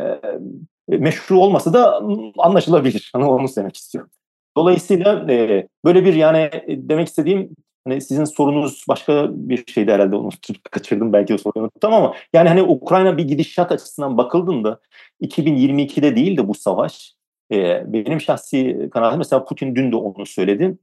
meşru 0.87 1.39
olmasa 1.39 1.73
da 1.73 2.01
anlaşılabilir. 2.37 3.09
Hani 3.13 3.25
onu 3.25 3.47
demek 3.55 3.77
istiyorum. 3.77 4.11
Dolayısıyla 4.57 5.31
e, 5.31 5.67
böyle 5.85 6.05
bir 6.05 6.13
yani 6.13 6.49
demek 6.67 7.07
istediğim 7.07 7.55
hani 7.87 8.01
sizin 8.01 8.25
sorunuz 8.25 8.85
başka 8.87 9.27
bir 9.31 9.65
şeydi 9.67 9.91
herhalde 9.91 10.15
onu 10.15 10.29
kaçırdım 10.71 11.13
belki 11.13 11.33
o 11.33 11.37
soruyu 11.37 11.63
unuttum 11.63 11.93
ama 11.93 12.13
yani 12.33 12.49
hani 12.49 12.61
Ukrayna 12.61 13.17
bir 13.17 13.23
gidişat 13.23 13.71
açısından 13.71 14.17
bakıldığında 14.17 14.79
2022'de 15.21 16.15
değil 16.15 16.37
de 16.37 16.47
bu 16.47 16.53
savaş 16.53 17.13
e, 17.51 17.83
benim 17.93 18.21
şahsi 18.21 18.89
kanaatim 18.91 19.17
mesela 19.17 19.45
Putin 19.45 19.75
dün 19.75 19.91
de 19.91 19.95
onu 19.95 20.25
söyledi. 20.25 20.77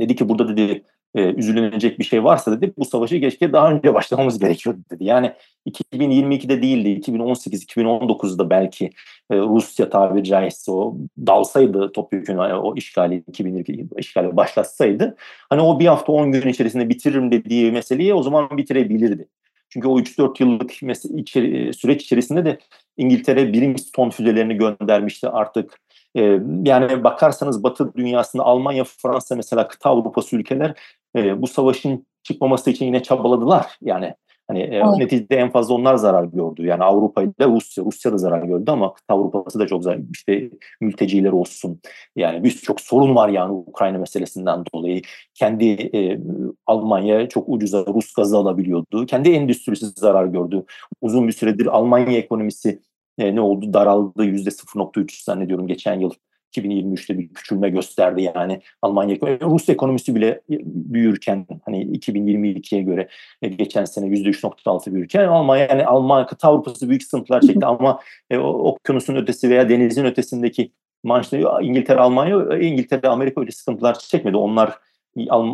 Dedi 0.00 0.16
ki 0.16 0.28
burada 0.28 0.56
dedi 0.56 0.84
e, 1.14 1.22
üzülünecek 1.22 1.98
bir 1.98 2.04
şey 2.04 2.24
varsa 2.24 2.52
dedi 2.52 2.72
bu 2.78 2.84
savaşı 2.84 3.20
keşke 3.20 3.52
daha 3.52 3.72
önce 3.72 3.94
başlamamız 3.94 4.38
gerekiyor 4.38 4.76
dedi. 4.90 5.04
Yani 5.04 5.32
2022'de 5.68 6.62
değildi 6.62 7.10
2018-2019'da 7.10 8.50
belki 8.50 8.84
e, 9.30 9.36
Rusya 9.36 9.90
tabiri 9.90 10.24
caizse 10.24 10.72
o 10.72 10.96
dalsaydı 11.26 11.92
topyekun 11.92 12.32
yani 12.32 12.54
o 12.54 12.76
işgali 12.76 13.24
2022 13.28 13.86
işgali 13.98 14.36
başlatsaydı 14.36 15.16
hani 15.50 15.62
o 15.62 15.80
bir 15.80 15.86
hafta 15.86 16.12
10 16.12 16.32
gün 16.32 16.48
içerisinde 16.48 16.88
bitiririm 16.88 17.30
dediği 17.30 17.72
meseleyi 17.72 18.14
o 18.14 18.22
zaman 18.22 18.56
bitirebilirdi. 18.56 19.28
Çünkü 19.68 19.88
o 19.88 20.00
3-4 20.00 20.42
yıllık 20.42 20.72
içeri, 21.18 21.74
süreç 21.74 22.02
içerisinde 22.02 22.44
de 22.44 22.58
İngiltere 22.96 23.52
Brimstone 23.52 24.10
füzelerini 24.10 24.54
göndermişti 24.54 25.28
artık. 25.28 25.80
E, 26.16 26.22
yani 26.62 27.04
bakarsanız 27.04 27.62
Batı 27.62 27.94
dünyasında 27.94 28.42
Almanya, 28.42 28.84
Fransa 28.84 29.36
mesela 29.36 29.68
kıta 29.68 29.90
Avrupası 29.90 30.36
ülkeler 30.36 30.74
e, 31.16 31.42
bu 31.42 31.46
savaşın 31.46 32.06
çıkmaması 32.22 32.70
için 32.70 32.86
yine 32.86 33.02
çabaladılar. 33.02 33.76
Yani 33.82 34.14
Hani 34.52 34.62
e, 34.62 34.76
evet. 34.76 34.98
neticede 34.98 35.36
en 35.36 35.50
fazla 35.50 35.74
onlar 35.74 35.96
zarar 35.96 36.24
gördü. 36.24 36.66
Yani 36.66 36.84
Avrupa 36.84 37.22
ile 37.22 37.46
Rusya. 37.46 37.84
Rusya 37.84 38.12
da 38.12 38.18
zarar 38.18 38.42
gördü 38.42 38.70
ama 38.70 38.94
Avrupa'sı 39.08 39.58
da 39.58 39.66
çok 39.66 39.82
zarar. 39.82 40.00
İşte 40.12 40.50
mülteciler 40.80 41.32
olsun. 41.32 41.80
Yani 42.16 42.44
bir 42.44 42.50
çok 42.50 42.80
sorun 42.80 43.16
var 43.16 43.28
yani 43.28 43.52
Ukrayna 43.52 43.98
meselesinden 43.98 44.64
dolayı. 44.74 45.02
Kendi 45.34 45.64
e, 45.70 46.20
Almanya 46.66 47.28
çok 47.28 47.48
ucuza 47.48 47.86
Rus 47.86 48.12
gazı 48.12 48.36
alabiliyordu. 48.36 49.06
Kendi 49.06 49.30
endüstrisi 49.30 49.86
zarar 49.86 50.26
gördü. 50.26 50.64
Uzun 51.00 51.28
bir 51.28 51.32
süredir 51.32 51.66
Almanya 51.66 52.18
ekonomisi 52.18 52.80
e, 53.18 53.34
ne 53.34 53.40
oldu? 53.40 53.72
Daraldı. 53.72 54.24
Yüzde 54.24 54.50
0.3 54.50 55.24
zannediyorum 55.24 55.66
geçen 55.66 56.00
yıl 56.00 56.10
2023'te 56.56 57.18
bir 57.18 57.28
küçülme 57.28 57.70
gösterdi 57.70 58.30
yani 58.36 58.60
Almanya 58.82 59.16
Rus 59.20 59.68
ekonomisi 59.68 60.14
bile 60.14 60.40
büyürken 60.64 61.46
hani 61.64 61.84
2022'ye 61.84 62.82
göre 62.82 63.08
e, 63.42 63.48
geçen 63.48 63.84
sene 63.84 64.06
%3.6 64.06 64.94
büyürken 64.94 65.28
Almanya 65.28 65.66
yani 65.66 65.86
Almanya 65.86 66.26
kıta 66.26 66.48
Avrupa'sı 66.48 66.88
büyük 66.88 67.02
sıkıntılar 67.02 67.40
çekti 67.40 67.66
ama 67.66 68.00
e, 68.30 68.38
okyanusun 68.38 69.16
ötesi 69.16 69.50
veya 69.50 69.68
denizin 69.68 70.04
ötesindeki 70.04 70.72
Manş'ta 71.04 71.60
İngiltere, 71.62 71.98
Almanya, 71.98 72.58
İngiltere, 72.58 73.08
Amerika 73.08 73.40
öyle 73.40 73.50
sıkıntılar 73.50 73.98
çekmedi. 73.98 74.36
Onlar 74.36 74.78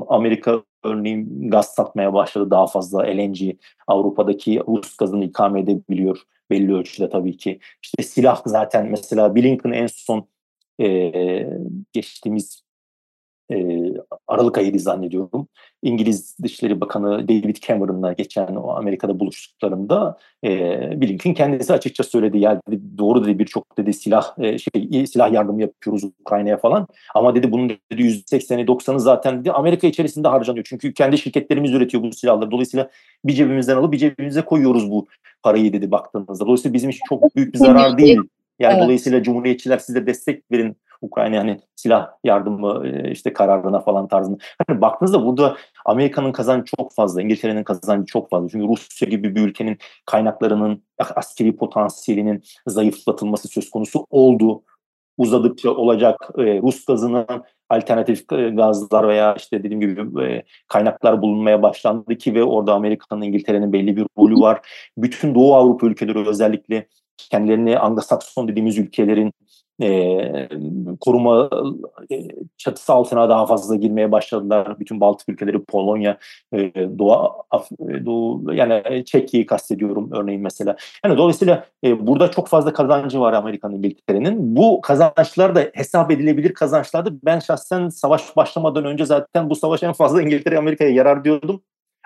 Amerika 0.08 0.62
örneğin 0.84 1.50
gaz 1.50 1.66
satmaya 1.66 2.14
başladı 2.14 2.50
daha 2.50 2.66
fazla 2.66 3.02
LNG 3.02 3.38
Avrupa'daki 3.86 4.60
Rus 4.68 4.96
gazını 4.96 5.24
ikame 5.24 5.60
edebiliyor 5.60 6.22
belli 6.50 6.74
ölçüde 6.74 7.10
tabii 7.10 7.36
ki. 7.36 7.58
İşte 7.82 8.02
silah 8.02 8.42
zaten 8.46 8.86
mesela 8.90 9.34
Blinken 9.34 9.70
en 9.70 9.86
son 9.86 10.28
e, 10.80 11.48
geçtiğimiz 11.92 12.62
e, 13.52 13.78
Aralık 14.28 14.58
ayıydı 14.58 14.78
zannediyorum. 14.78 15.48
İngiliz 15.82 16.36
Dışişleri 16.42 16.80
Bakanı 16.80 17.28
David 17.28 17.56
Cameron'la 17.56 18.12
geçen 18.12 18.46
o 18.46 18.70
Amerika'da 18.70 19.20
buluştuklarında 19.20 20.18
e, 20.44 20.50
Blinken 21.00 21.34
kendisi 21.34 21.72
açıkça 21.72 22.04
söyledi. 22.04 22.38
Yani 22.38 22.60
dedi, 22.70 22.98
doğru 22.98 23.24
dedi 23.24 23.38
birçok 23.38 23.78
dedi 23.78 23.92
silah 23.92 24.38
e, 24.38 24.58
şey 24.58 25.06
silah 25.06 25.32
yardımı 25.32 25.60
yapıyoruz 25.60 26.04
Ukrayna'ya 26.20 26.56
falan. 26.56 26.86
Ama 27.14 27.34
dedi 27.34 27.52
bunun 27.52 27.68
dedi 27.68 28.02
%80'i 28.02 28.64
90'ı 28.64 29.00
zaten 29.00 29.40
dedi 29.40 29.52
Amerika 29.52 29.86
içerisinde 29.86 30.28
harcanıyor. 30.28 30.66
Çünkü 30.68 30.94
kendi 30.94 31.18
şirketlerimiz 31.18 31.72
üretiyor 31.72 32.02
bu 32.02 32.12
silahları. 32.12 32.50
Dolayısıyla 32.50 32.90
bir 33.24 33.32
cebimizden 33.32 33.76
alıp 33.76 33.92
bir 33.92 33.98
cebimize 33.98 34.42
koyuyoruz 34.42 34.90
bu 34.90 35.06
parayı 35.42 35.72
dedi 35.72 35.90
baktığınızda. 35.90 36.46
Dolayısıyla 36.46 36.74
bizim 36.74 36.90
için 36.90 37.00
çok 37.08 37.36
büyük 37.36 37.54
bir 37.54 37.58
zarar 37.58 37.98
değil 37.98 38.18
yani 38.58 38.72
evet. 38.72 38.82
dolayısıyla 38.84 39.22
Cumhuriyetçiler 39.22 39.78
size 39.78 40.06
destek 40.06 40.52
verin 40.52 40.76
Ukrayna 41.02 41.38
hani 41.38 41.60
silah 41.76 42.08
yardımı 42.24 42.88
işte 43.10 43.32
kararına 43.32 43.80
falan 43.80 44.08
tarzında. 44.08 44.38
Hani 44.66 44.80
baktığınızda 44.80 45.26
burada 45.26 45.56
Amerika'nın 45.84 46.32
kazancı 46.32 46.72
çok 46.76 46.94
fazla, 46.94 47.22
İngiltere'nin 47.22 47.64
kazancı 47.64 48.06
çok 48.06 48.30
fazla. 48.30 48.48
Çünkü 48.48 48.68
Rusya 48.68 49.08
gibi 49.08 49.34
bir 49.34 49.40
ülkenin 49.40 49.78
kaynaklarının, 50.06 50.82
askeri 50.98 51.56
potansiyelinin 51.56 52.42
zayıflatılması 52.66 53.48
söz 53.48 53.70
konusu 53.70 54.06
oldu. 54.10 54.62
Uzadıkça 55.18 55.70
olacak 55.70 56.30
Rus 56.38 56.84
gazının 56.84 57.26
alternatif 57.68 58.28
gazlar 58.28 59.08
veya 59.08 59.34
işte 59.34 59.62
dediğim 59.62 59.80
gibi 59.80 60.42
kaynaklar 60.68 61.22
bulunmaya 61.22 61.62
başlandı 61.62 62.18
ki 62.18 62.34
ve 62.34 62.44
orada 62.44 62.74
Amerika'nın, 62.74 63.22
İngiltere'nin 63.22 63.72
belli 63.72 63.96
bir 63.96 64.06
rolü 64.18 64.40
var. 64.40 64.60
Bütün 64.96 65.34
Doğu 65.34 65.54
Avrupa 65.54 65.86
ülkeleri 65.86 66.28
özellikle 66.28 66.88
kendilerini 67.18 67.74
Anglo-Sakson 67.74 68.48
dediğimiz 68.48 68.78
ülkelerin 68.78 69.32
e, 69.82 70.48
koruma 71.00 71.50
e, 72.12 72.28
çatısı 72.56 72.92
altına 72.92 73.28
daha 73.28 73.46
fazla 73.46 73.76
girmeye 73.76 74.12
başladılar. 74.12 74.80
Bütün 74.80 75.00
Baltık 75.00 75.28
ülkeleri, 75.28 75.64
Polonya, 75.64 76.18
e, 76.52 76.58
Doğu, 76.98 77.32
Af, 77.50 77.70
Doğu 77.80 78.54
yani 78.54 79.04
Çekya'yı 79.04 79.46
kastediyorum 79.46 80.10
örneğin 80.12 80.42
mesela. 80.42 80.76
Yani 81.04 81.18
dolayısıyla 81.18 81.64
e, 81.84 82.06
burada 82.06 82.30
çok 82.30 82.48
fazla 82.48 82.72
kazancı 82.72 83.20
var 83.20 83.32
Amerika'nın, 83.32 83.74
İngiltere'nin. 83.74 84.56
Bu 84.56 84.80
kazançlar 84.80 85.54
da 85.54 85.70
hesap 85.74 86.10
edilebilir 86.10 86.54
kazançlardı. 86.54 87.18
Ben 87.24 87.38
şahsen 87.38 87.88
savaş 87.88 88.36
başlamadan 88.36 88.84
önce 88.84 89.04
zaten 89.04 89.50
bu 89.50 89.56
savaş 89.56 89.82
en 89.82 89.92
fazla 89.92 90.22
İngiltere, 90.22 90.58
Amerika'ya 90.58 90.90
yarar 90.90 91.24
diyordum. 91.24 91.62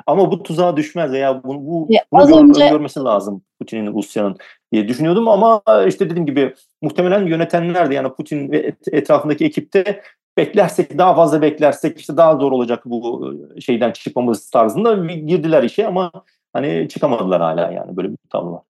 Ama 0.07 0.31
bu 0.31 0.42
tuzağa 0.42 0.76
düşmez 0.76 1.12
veya 1.12 1.45
bu, 1.45 1.66
bu 1.66 1.87
ya, 1.90 2.04
bunu 2.12 2.26
gör, 2.26 2.49
önce... 2.49 2.69
görmesi 2.69 3.00
lazım 3.00 3.42
Putin'in, 3.59 3.95
Rusya'nın 3.95 4.37
diye 4.72 4.88
düşünüyordum 4.88 5.28
ama 5.28 5.62
işte 5.88 6.10
dediğim 6.10 6.26
gibi 6.26 6.54
muhtemelen 6.82 7.26
yönetenler 7.26 7.90
de 7.90 7.94
yani 7.94 8.12
Putin 8.12 8.52
ve 8.52 8.72
etrafındaki 8.92 9.44
ekipte 9.44 10.02
beklersek 10.36 10.98
daha 10.98 11.14
fazla 11.14 11.42
beklersek 11.42 12.00
işte 12.00 12.16
daha 12.16 12.36
zor 12.36 12.52
olacak 12.52 12.82
bu 12.84 13.34
şeyden 13.60 13.90
çıkmamız 13.92 14.50
tarzında 14.50 15.12
girdiler 15.14 15.62
işe 15.62 15.86
ama 15.86 16.12
hani 16.52 16.88
çıkamadılar 16.88 17.40
hala 17.42 17.72
yani 17.72 17.96
böyle 17.96 18.10
bir 18.10 18.16
tablo 18.30 18.52
var 18.52 18.62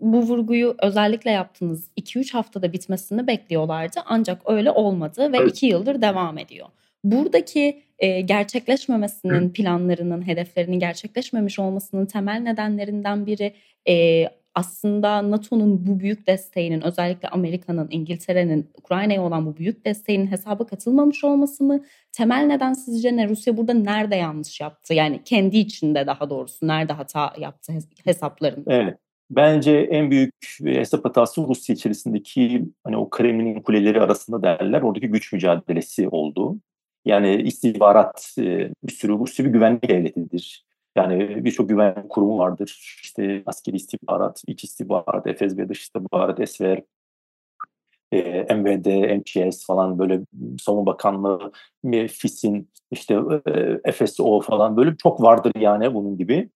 bu 0.00 0.20
vurguyu 0.20 0.74
özellikle 0.82 1.30
yaptınız. 1.30 1.90
2-3 1.96 2.32
haftada 2.32 2.72
bitmesini 2.72 3.26
bekliyorlardı 3.26 4.00
ancak 4.06 4.50
öyle 4.50 4.70
olmadı 4.70 5.32
ve 5.32 5.36
2 5.36 5.42
evet. 5.42 5.62
yıldır 5.62 6.02
devam 6.02 6.38
ediyor. 6.38 6.66
Buradaki 7.04 7.82
e, 7.98 8.20
gerçekleşmemesinin 8.20 9.50
planlarının, 9.50 10.26
hedeflerinin 10.26 10.78
gerçekleşmemiş 10.78 11.58
olmasının 11.58 12.06
temel 12.06 12.40
nedenlerinden 12.40 13.26
biri 13.26 13.54
e, 13.88 14.24
aslında 14.54 15.30
NATO'nun 15.30 15.86
bu 15.86 16.00
büyük 16.00 16.26
desteğinin 16.26 16.80
özellikle 16.80 17.28
Amerika'nın, 17.28 17.88
İngiltere'nin 17.90 18.70
Ukrayna'ya 18.78 19.22
olan 19.22 19.46
bu 19.46 19.56
büyük 19.56 19.84
desteğinin 19.84 20.26
hesaba 20.26 20.66
katılmamış 20.66 21.24
olması 21.24 21.64
mı? 21.64 21.84
Temel 22.12 22.46
neden 22.46 22.72
sizce 22.72 23.16
ne? 23.16 23.28
Rusya 23.28 23.56
burada 23.56 23.74
nerede 23.74 24.16
yanlış 24.16 24.60
yaptı? 24.60 24.94
Yani 24.94 25.20
kendi 25.24 25.58
içinde 25.58 26.06
daha 26.06 26.30
doğrusu 26.30 26.66
nerede 26.66 26.92
hata 26.92 27.32
yaptı 27.38 27.72
hesapların? 28.04 28.64
Evet. 28.66 28.98
Bence 29.30 29.72
en 29.72 30.10
büyük 30.10 30.34
hesap 30.64 31.04
hatası 31.04 31.42
Rusya 31.42 31.74
içerisindeki 31.74 32.64
hani 32.84 32.96
o 32.96 33.10
Kremlin'in 33.10 33.60
kuleleri 33.60 34.00
arasında 34.00 34.42
derler. 34.42 34.82
Oradaki 34.82 35.08
güç 35.08 35.32
mücadelesi 35.32 36.08
oldu. 36.08 36.56
Yani 37.04 37.42
istihbarat 37.42 38.34
bir 38.84 38.92
sürü 38.92 39.12
Rusya 39.12 39.44
bir 39.44 39.50
güvenlik 39.50 39.88
devletidir. 39.88 40.64
Yani 40.96 41.44
birçok 41.44 41.68
güvenlik 41.68 42.08
kurumu 42.10 42.38
vardır. 42.38 42.98
İşte 43.02 43.42
askeri 43.46 43.76
istihbarat, 43.76 44.42
iç 44.46 44.64
istihbarat, 44.64 45.38
FSB, 45.38 45.68
dış 45.68 45.82
istihbarat, 45.82 46.50
SVR, 46.50 46.82
e, 48.12 48.54
MVD, 48.54 49.16
MTS 49.18 49.66
falan 49.66 49.98
böyle 49.98 50.20
Savunma 50.60 50.86
Bakanlığı, 50.86 51.52
FİS'in, 52.08 52.68
işte 52.90 53.20
e, 53.84 53.92
FSO 53.92 54.40
falan 54.40 54.76
böyle 54.76 54.96
çok 54.96 55.22
vardır 55.22 55.52
yani 55.56 55.94
bunun 55.94 56.16
gibi 56.16 56.50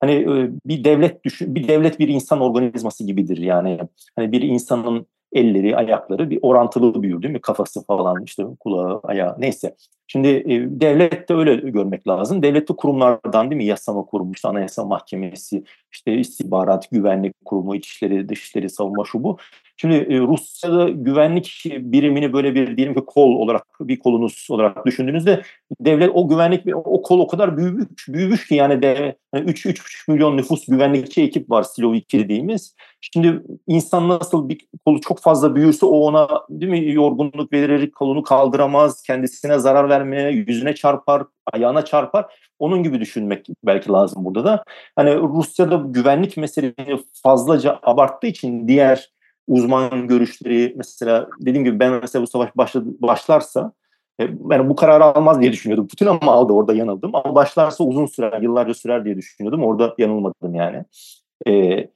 hani 0.00 0.26
bir 0.66 0.84
devlet 0.84 1.24
düşün, 1.24 1.54
bir 1.54 1.68
devlet 1.68 1.98
bir 1.98 2.08
insan 2.08 2.40
organizması 2.40 3.04
gibidir 3.04 3.36
yani. 3.36 3.78
Hani 4.16 4.32
bir 4.32 4.42
insanın 4.42 5.06
elleri, 5.32 5.76
ayakları 5.76 6.30
bir 6.30 6.38
orantılı 6.42 7.02
büyür 7.02 7.22
değil 7.22 7.34
mi? 7.34 7.40
Kafası 7.40 7.84
falan 7.86 8.22
işte 8.24 8.44
kulağı, 8.60 9.00
ayağı 9.02 9.36
neyse. 9.38 9.76
Şimdi 10.12 10.28
e, 10.28 10.80
devlet 10.80 11.28
de 11.28 11.34
öyle 11.34 11.56
görmek 11.56 12.08
lazım. 12.08 12.42
Devletli 12.42 12.76
kurumlardan 12.76 13.50
değil 13.50 13.56
mi? 13.56 13.64
Yasama 13.64 14.04
kurumu, 14.04 14.32
işte 14.34 14.48
Anayasa 14.48 14.84
Mahkemesi, 14.84 15.64
işte 15.92 16.14
istihbarat, 16.14 16.90
güvenlik 16.90 17.44
kurumu, 17.44 17.76
içişleri, 17.76 18.28
dışişleri, 18.28 18.70
savunma 18.70 19.04
şu 19.04 19.22
bu. 19.22 19.38
Şimdi 19.76 19.94
e, 19.94 20.18
Rusya'da 20.18 20.88
güvenlik 20.88 21.62
birimini 21.64 22.32
böyle 22.32 22.54
bir 22.54 22.76
diyelim 22.76 22.94
ki 22.94 23.00
kol 23.06 23.30
olarak 23.30 23.66
bir 23.80 23.98
kolunuz 23.98 24.46
olarak 24.50 24.86
düşündüğünüzde 24.86 25.42
devlet 25.80 26.10
o 26.14 26.28
güvenlik 26.28 26.62
o 26.74 27.02
kol 27.02 27.18
o 27.18 27.26
kadar 27.26 27.56
büyümüş, 27.56 27.86
büyümüş 28.08 28.46
ki 28.48 28.54
yani 28.54 28.82
de 28.82 29.16
3 29.34 29.66
yani 29.66 29.74
3,5 29.74 30.12
milyon 30.12 30.36
nüfus 30.36 30.66
güvenlikçi 30.66 31.22
ekip 31.22 31.50
var 31.50 31.62
Silo 31.62 31.94
2 31.94 32.18
dediğimiz. 32.18 32.74
Şimdi 33.00 33.42
insan 33.66 34.08
nasıl 34.08 34.48
bir 34.48 34.58
kolu 34.84 35.00
çok 35.00 35.20
fazla 35.20 35.54
büyürse 35.54 35.86
o 35.86 35.98
ona 35.98 36.28
değil 36.50 36.70
mi 36.70 36.92
yorgunluk 36.92 37.52
verir, 37.52 37.90
kolunu 37.90 38.22
kaldıramaz, 38.22 39.02
kendisine 39.02 39.58
zarar 39.58 39.90
vermeye, 40.00 40.30
yüzüne 40.30 40.74
çarpar, 40.74 41.22
ayağına 41.52 41.84
çarpar. 41.84 42.34
Onun 42.58 42.82
gibi 42.82 43.00
düşünmek 43.00 43.46
belki 43.64 43.90
lazım 43.90 44.24
burada 44.24 44.44
da. 44.44 44.64
Hani 44.96 45.16
Rusya'da 45.16 45.82
güvenlik 45.86 46.36
meselesini 46.36 46.98
fazlaca 47.22 47.78
abarttığı 47.82 48.26
için 48.26 48.68
diğer 48.68 49.10
uzman 49.48 50.08
görüşleri 50.08 50.74
mesela 50.76 51.28
dediğim 51.40 51.64
gibi 51.64 51.80
ben 51.80 51.92
mesela 51.92 52.22
bu 52.22 52.26
savaş 52.26 52.56
başladı, 52.56 52.88
başlarsa 53.00 53.72
e, 54.20 54.50
ben 54.50 54.68
bu 54.68 54.76
kararı 54.76 55.04
almaz 55.04 55.40
diye 55.40 55.52
düşünüyordum. 55.52 55.88
Putin 55.88 56.06
ama 56.06 56.32
aldı 56.32 56.52
orada 56.52 56.74
yanıldım. 56.74 57.14
Ama 57.14 57.34
başlarsa 57.34 57.84
uzun 57.84 58.06
sürer, 58.06 58.42
yıllarca 58.42 58.74
sürer 58.74 59.04
diye 59.04 59.16
düşünüyordum. 59.16 59.64
Orada 59.64 59.94
yanılmadım 59.98 60.54
yani. 60.54 60.84
Ee, 61.48 61.88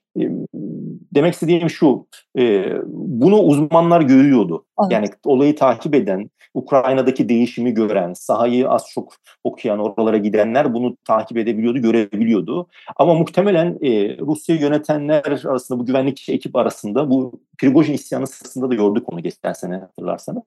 demek 1.14 1.35
istediğim 1.35 1.71
şu, 1.71 2.06
e, 2.38 2.64
bunu 2.87 3.38
uzmanlar 3.38 4.00
görüyordu. 4.00 4.64
Evet. 4.83 4.92
Yani 4.92 5.09
olayı 5.25 5.56
takip 5.56 5.94
eden, 5.94 6.30
Ukrayna'daki 6.54 7.29
değişimi 7.29 7.74
gören, 7.74 8.12
sahayı 8.12 8.68
az 8.68 8.87
çok 8.94 9.14
okuyan, 9.44 9.79
oralara 9.79 10.16
gidenler 10.16 10.74
bunu 10.74 10.96
takip 11.05 11.37
edebiliyordu, 11.37 11.79
görebiliyordu. 11.79 12.66
Ama 12.96 13.14
muhtemelen 13.14 13.79
e, 13.83 14.18
Rusya 14.18 14.57
yönetenler 14.57 15.22
arasında, 15.44 15.79
bu 15.79 15.87
güvenlik 15.87 16.29
ekip 16.29 16.57
arasında, 16.57 17.11
bu 17.11 17.40
Prigojin 17.59 17.92
isyanı 17.92 18.27
sırasında 18.27 18.70
da 18.70 18.74
gördük 18.74 19.12
onu 19.12 19.22
geçen 19.22 19.53
sene 19.53 19.77
hatırlarsanız. 19.77 20.42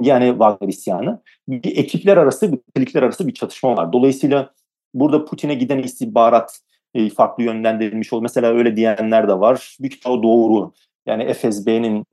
Yani 0.00 0.28
Wagner 0.28 0.68
isyanı. 0.68 1.22
Bir 1.48 1.76
ekipler 1.76 2.16
arası, 2.16 2.52
bir 2.52 2.58
klikler 2.74 3.02
arası 3.02 3.28
bir 3.28 3.34
çatışma 3.34 3.76
var. 3.76 3.92
Dolayısıyla 3.92 4.50
burada 4.94 5.24
Putin'e 5.24 5.54
giden 5.54 5.78
istihbarat 5.78 6.60
e, 6.94 7.08
farklı 7.08 7.42
yönlendirilmiş 7.42 8.12
ol. 8.12 8.22
Mesela 8.22 8.48
öyle 8.48 8.76
diyenler 8.76 9.28
de 9.28 9.40
var. 9.40 9.76
Büyük 9.80 9.94
ihtimalle 9.94 10.22
doğru. 10.22 10.72
Yani 11.06 11.34
FSB'nin 11.34 12.04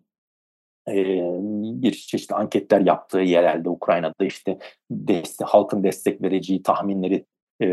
e, 0.89 0.95
bir 1.81 1.91
çeşit 1.91 2.31
anketler 2.31 2.81
yaptığı 2.81 3.19
yerelde 3.19 3.69
Ukrayna'da 3.69 4.25
işte 4.25 4.57
destek, 4.91 5.47
halkın 5.47 5.83
destek 5.83 6.21
vereceği 6.21 6.63
tahminleri 6.63 7.25
e, 7.61 7.65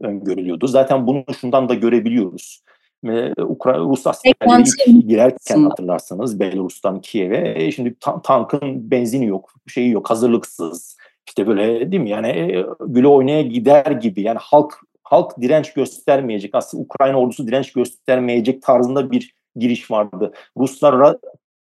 öngörülüyordu. 0.00 0.66
Zaten 0.66 1.06
bunu 1.06 1.24
şundan 1.40 1.68
da 1.68 1.74
görebiliyoruz. 1.74 2.62
Ve 3.04 3.32
Ukrayna 3.42 3.78
Rus 3.78 4.06
askerleri 4.06 5.06
girerken 5.06 5.62
hatırlarsanız 5.62 6.40
Belarus'tan 6.40 7.00
Kiev'e 7.00 7.54
e, 7.56 7.72
şimdi 7.72 7.94
ta- 8.00 8.22
tankın 8.22 8.90
benzini 8.90 9.26
yok, 9.26 9.54
şeyi 9.68 9.90
yok, 9.90 10.10
hazırlıksız. 10.10 10.96
İşte 11.26 11.46
böyle 11.46 11.92
değil 11.92 12.02
mi? 12.02 12.10
Yani 12.10 12.28
e, 12.28 12.66
güle 12.86 13.08
oynaya 13.08 13.42
gider 13.42 13.90
gibi. 13.90 14.22
Yani 14.22 14.38
halk 14.42 14.80
halk 15.12 15.40
direnç 15.40 15.72
göstermeyecek. 15.72 16.54
Aslında 16.54 16.82
Ukrayna 16.82 17.20
ordusu 17.20 17.46
direnç 17.46 17.72
göstermeyecek 17.72 18.62
tarzında 18.62 19.10
bir 19.10 19.34
giriş 19.56 19.90
vardı. 19.90 20.32
Ruslar 20.56 20.94
ra- 20.94 21.18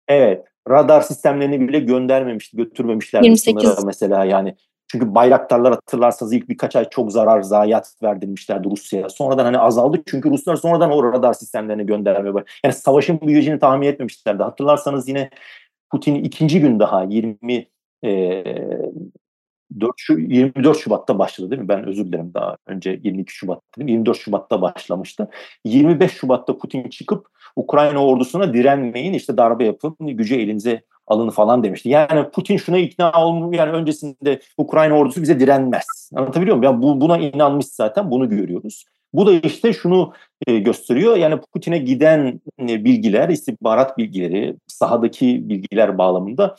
evet 0.08 0.44
radar 0.68 1.00
sistemlerini 1.00 1.68
bile 1.68 1.78
göndermemişti, 1.78 2.56
götürmemişler 2.56 3.22
28. 3.22 3.84
mesela 3.84 4.24
yani. 4.24 4.56
Çünkü 4.92 5.14
bayraktarlar 5.14 5.74
hatırlarsanız 5.74 6.32
ilk 6.32 6.48
birkaç 6.48 6.76
ay 6.76 6.88
çok 6.90 7.12
zarar, 7.12 7.42
zayiat 7.42 7.94
verdirmişlerdi 8.02 8.70
Rusya'ya. 8.70 9.08
Sonradan 9.08 9.44
hani 9.44 9.58
azaldı 9.58 10.02
çünkü 10.06 10.30
Ruslar 10.30 10.56
sonradan 10.56 10.90
o 10.90 11.12
radar 11.12 11.32
sistemlerini 11.32 11.86
göndermeye. 11.86 12.44
Yani 12.64 12.74
savaşın 12.74 13.20
büyüyeceğini 13.20 13.60
tahmin 13.60 13.86
etmemişlerdi. 13.86 14.42
Hatırlarsanız 14.42 15.08
yine 15.08 15.30
Putin 15.90 16.14
ikinci 16.14 16.60
gün 16.60 16.80
daha 16.80 17.02
20 17.02 17.66
e, 18.04 18.44
4 19.80 19.94
şu 19.96 20.18
24 20.18 20.78
Şubat'ta 20.78 21.18
başladı 21.18 21.50
değil 21.50 21.62
mi? 21.62 21.68
Ben 21.68 21.86
özür 21.86 22.04
dilerim 22.04 22.34
daha 22.34 22.56
önce 22.66 23.00
22 23.02 23.32
Şubat 23.32 23.62
dedim. 23.76 23.88
24 23.88 24.18
Şubat'ta 24.18 24.62
başlamıştı. 24.62 25.28
25 25.64 26.12
Şubat'ta 26.12 26.58
Putin 26.58 26.88
çıkıp 26.88 27.26
Ukrayna 27.56 28.04
ordusuna 28.04 28.54
direnmeyin 28.54 29.12
işte 29.12 29.36
darbe 29.36 29.64
yapın 29.64 29.96
gücü 30.00 30.34
elinize 30.34 30.82
alın 31.06 31.30
falan 31.30 31.62
demişti. 31.62 31.88
Yani 31.88 32.30
Putin 32.30 32.56
şuna 32.56 32.78
ikna 32.78 33.24
olmuş 33.24 33.56
yani 33.56 33.70
öncesinde 33.70 34.40
Ukrayna 34.58 34.94
ordusu 34.94 35.22
bize 35.22 35.40
direnmez. 35.40 36.10
Anlatabiliyor 36.14 36.56
muyum? 36.56 36.72
Ya 36.72 36.82
bu, 36.82 37.00
buna 37.00 37.18
inanmış 37.18 37.66
zaten 37.66 38.10
bunu 38.10 38.28
görüyoruz. 38.28 38.84
Bu 39.12 39.26
da 39.26 39.32
işte 39.32 39.72
şunu 39.72 40.12
e, 40.46 40.58
gösteriyor. 40.58 41.16
Yani 41.16 41.40
Putin'e 41.52 41.78
giden 41.78 42.40
e, 42.60 42.84
bilgiler, 42.84 43.28
istihbarat 43.28 43.98
bilgileri, 43.98 44.56
sahadaki 44.66 45.48
bilgiler 45.48 45.98
bağlamında 45.98 46.56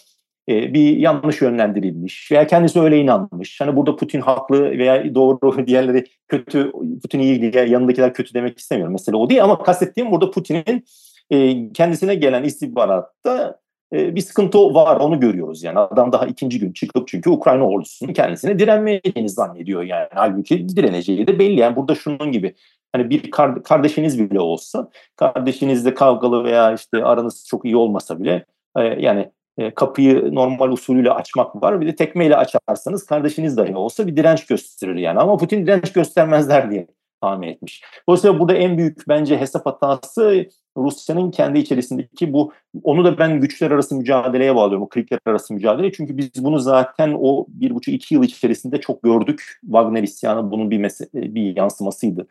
e, 0.50 0.74
bir 0.74 0.98
yanlış 0.98 1.42
yönlendirilmiş 1.42 2.32
veya 2.32 2.48
kendisi 2.48 2.80
öyle 2.80 3.00
inanmış. 3.00 3.62
Hani 3.62 3.76
burada 3.76 3.96
Putin 3.96 4.22
haklı 4.22 4.72
veya 4.78 5.16
doğru 5.16 5.68
diğerleri 5.68 6.06
kötü, 6.28 6.72
Putin 6.72 7.20
iyi 7.20 7.54
diye 7.54 7.66
yanındakiler 7.66 8.14
kötü 8.14 8.34
demek 8.34 8.60
istemiyorum. 8.60 8.94
Mesela 8.94 9.18
o 9.18 9.30
değil 9.30 9.44
ama 9.44 9.64
kastettiğim 9.64 10.12
burada 10.12 10.32
Putin'in 10.32 10.86
e, 11.30 11.70
kendisine 11.74 12.16
gelen 12.16 12.44
istihbaratta 12.44 13.60
e, 13.94 14.16
bir 14.16 14.22
sıkıntı 14.22 14.74
var 14.74 15.00
onu 15.00 15.20
görüyoruz 15.20 15.64
yani. 15.64 15.80
Adam 15.80 16.12
daha 16.12 16.26
ikinci 16.26 16.60
gün 16.60 16.72
çıkıp 16.72 17.08
çünkü 17.08 17.30
Ukrayna 17.30 17.68
ordusunun 17.68 18.14
kendisine 18.14 18.60
direnmeyeceğini 18.60 19.30
zannediyor 19.30 19.84
yani. 19.84 20.08
Halbuki 20.14 20.70
direneceği 20.70 21.28
de 21.28 21.40
belli. 21.40 21.60
Yani 21.60 21.76
burada 21.76 21.96
şunun 21.96 22.32
gibi 22.32 22.56
hani 22.94 23.10
bir 23.10 23.32
kardeşiniz 23.64 24.20
bile 24.20 24.40
olsa 24.40 24.90
kardeşinizle 25.16 25.94
kavgalı 25.94 26.44
veya 26.44 26.74
işte 26.74 27.04
aranız 27.04 27.46
çok 27.48 27.66
iyi 27.66 27.76
olmasa 27.76 28.20
bile 28.20 28.46
yani 28.78 29.32
e, 29.62 29.74
kapıyı 29.74 30.36
normal 30.36 30.72
usulüyle 30.72 31.12
açmak 31.12 31.64
var. 31.64 31.82
Bir 31.82 31.88
de 31.88 31.96
tekmeyle 31.96 32.36
açarsanız 32.36 33.06
kardeşiniz 33.06 33.58
dahi 33.58 33.76
olsa 33.76 34.08
bir 34.08 34.18
direnç 34.18 34.46
gösterir 34.46 34.96
yani. 34.96 35.20
Ama 35.20 35.38
Putin 35.38 35.66
direnç 35.66 35.94
göstermezler 35.94 36.72
diye 36.72 36.88
tahmin 37.22 37.48
etmiş. 37.48 37.84
Dolayısıyla 38.08 38.40
burada 38.40 38.54
en 38.54 38.78
büyük 38.78 39.08
bence 39.08 39.38
hesap 39.38 39.66
hatası 39.66 40.46
Rusya'nın 40.78 41.32
kendi 41.32 41.60
içerisindeki 41.60 42.34
bu 42.34 42.54
onu 42.84 43.06
da 43.06 43.18
ben 43.18 43.42
güçler 43.42 43.72
arası 43.72 43.96
mücadeleye 43.96 44.56
bağlıyorum. 44.56 44.84
O 44.84 44.90
klikler 44.90 45.20
arası 45.26 45.54
mücadele. 45.54 45.92
Çünkü 45.92 46.18
biz 46.18 46.44
bunu 46.44 46.60
zaten 46.60 47.18
o 47.20 47.46
bir 47.50 47.76
buçuk 47.76 47.94
iki 47.94 48.16
yıl 48.16 48.24
içerisinde 48.24 48.82
çok 48.82 49.04
gördük. 49.04 49.60
Wagner 49.62 50.04
isyanı 50.04 50.52
bunun 50.52 50.72
bir, 50.72 50.84
bir 51.14 51.56
yansımasıydı. 51.56 52.28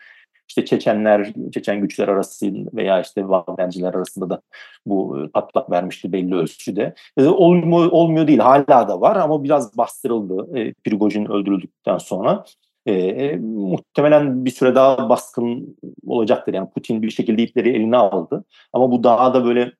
İşte 0.50 0.64
Çeçenler, 0.64 1.32
Çeçen 1.54 1.80
güçler 1.80 2.08
arasında 2.08 2.70
veya 2.74 3.00
işte 3.00 3.20
Wagnerciler 3.20 3.94
arasında 3.94 4.30
da 4.30 4.42
bu 4.86 5.28
patlak 5.34 5.70
vermişti 5.70 6.12
belli 6.12 6.34
ölçüde. 6.34 6.94
E, 7.16 7.26
olmuyor, 7.26 7.90
olmuyor 7.90 8.26
değil 8.26 8.38
hala 8.38 8.88
da 8.88 9.00
var 9.00 9.16
ama 9.16 9.44
biraz 9.44 9.78
bastırıldı 9.78 10.58
e, 10.58 10.72
Prigojin 10.72 11.24
öldürüldükten 11.24 11.98
sonra. 11.98 12.44
E, 12.86 12.92
e, 12.92 13.36
muhtemelen 13.36 14.44
bir 14.44 14.50
süre 14.50 14.74
daha 14.74 15.08
baskın 15.08 15.76
olacaktır. 16.06 16.54
Yani 16.54 16.70
Putin 16.70 17.02
bir 17.02 17.10
şekilde 17.10 17.42
ipleri 17.42 17.68
eline 17.70 17.96
aldı. 17.96 18.44
Ama 18.72 18.90
bu 18.90 19.04
daha 19.04 19.34
da 19.34 19.44
böyle 19.44 19.72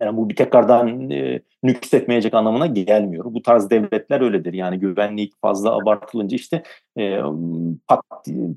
yani 0.00 0.16
bu 0.16 0.28
bir 0.28 0.36
tekrardan 0.36 1.10
e, 1.10 1.40
nüksetmeyecek 1.62 2.34
anlamına 2.34 2.66
gelmiyor. 2.66 3.24
Bu 3.28 3.42
tarz 3.42 3.70
devletler 3.70 4.20
öyledir. 4.20 4.52
Yani 4.52 4.78
güvenlik 4.78 5.32
fazla 5.40 5.76
abartılınca 5.76 6.36
işte 6.36 6.62
e, 6.98 7.20
pat, 7.88 8.02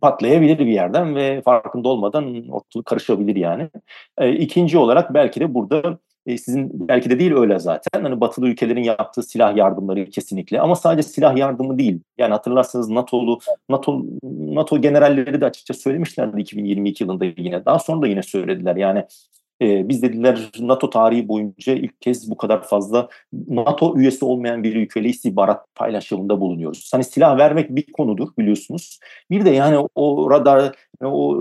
patlayabilir 0.02 0.60
bir 0.60 0.66
yerden 0.66 1.16
ve 1.16 1.42
farkında 1.42 1.90
olmadan 1.90 2.50
ortalık 2.50 2.86
karışabilir 2.86 3.36
yani. 3.36 3.70
E, 4.18 4.32
ikinci 4.32 4.78
olarak 4.78 5.14
belki 5.14 5.40
de 5.40 5.54
burada 5.54 6.00
e, 6.26 6.38
sizin 6.38 6.88
belki 6.88 7.10
de 7.10 7.20
değil 7.20 7.34
öyle 7.34 7.60
zaten. 7.60 8.04
Hani 8.04 8.22
batılı 8.22 8.48
ülkelerin 8.48 8.84
yaptığı 8.84 9.24
silah 9.24 9.56
yardımları 9.56 10.10
kesinlikle 10.10 10.62
ama 10.62 10.76
sadece 10.76 11.08
silah 11.10 11.38
yardımı 11.38 11.78
değil. 11.78 12.00
Yani 12.18 12.32
hatırlarsanız 12.32 12.90
NATO'lu 12.90 13.40
NATO 13.70 14.04
NATO 14.24 14.82
generalleri 14.82 15.42
de 15.42 15.46
açıkça 15.46 15.74
söylemişlerdi 15.74 16.42
2022 16.42 17.04
yılında 17.04 17.26
yine. 17.26 17.66
Daha 17.66 17.80
sonra 17.80 18.02
da 18.02 18.08
yine 18.08 18.24
söylediler. 18.24 18.76
Yani 18.76 19.06
biz 19.62 20.02
dediler 20.02 20.52
NATO 20.60 20.90
tarihi 20.90 21.28
boyunca 21.28 21.74
ilk 21.74 22.02
kez 22.02 22.32
bu 22.32 22.38
kadar 22.38 22.64
fazla 22.64 23.10
NATO 23.48 23.98
üyesi 23.98 24.26
olmayan 24.26 24.64
bir 24.64 24.76
ülkeyle 24.76 25.10
istihbarat 25.10 25.76
paylaşımında 25.76 26.42
bulunuyoruz. 26.42 26.90
Hani 26.94 27.04
silah 27.04 27.38
vermek 27.38 27.76
bir 27.76 27.92
konudur 27.92 28.28
biliyorsunuz. 28.38 29.00
Bir 29.32 29.46
de 29.46 29.50
yani 29.50 29.88
o 29.96 30.32
radar, 30.32 30.76
o 31.02 31.36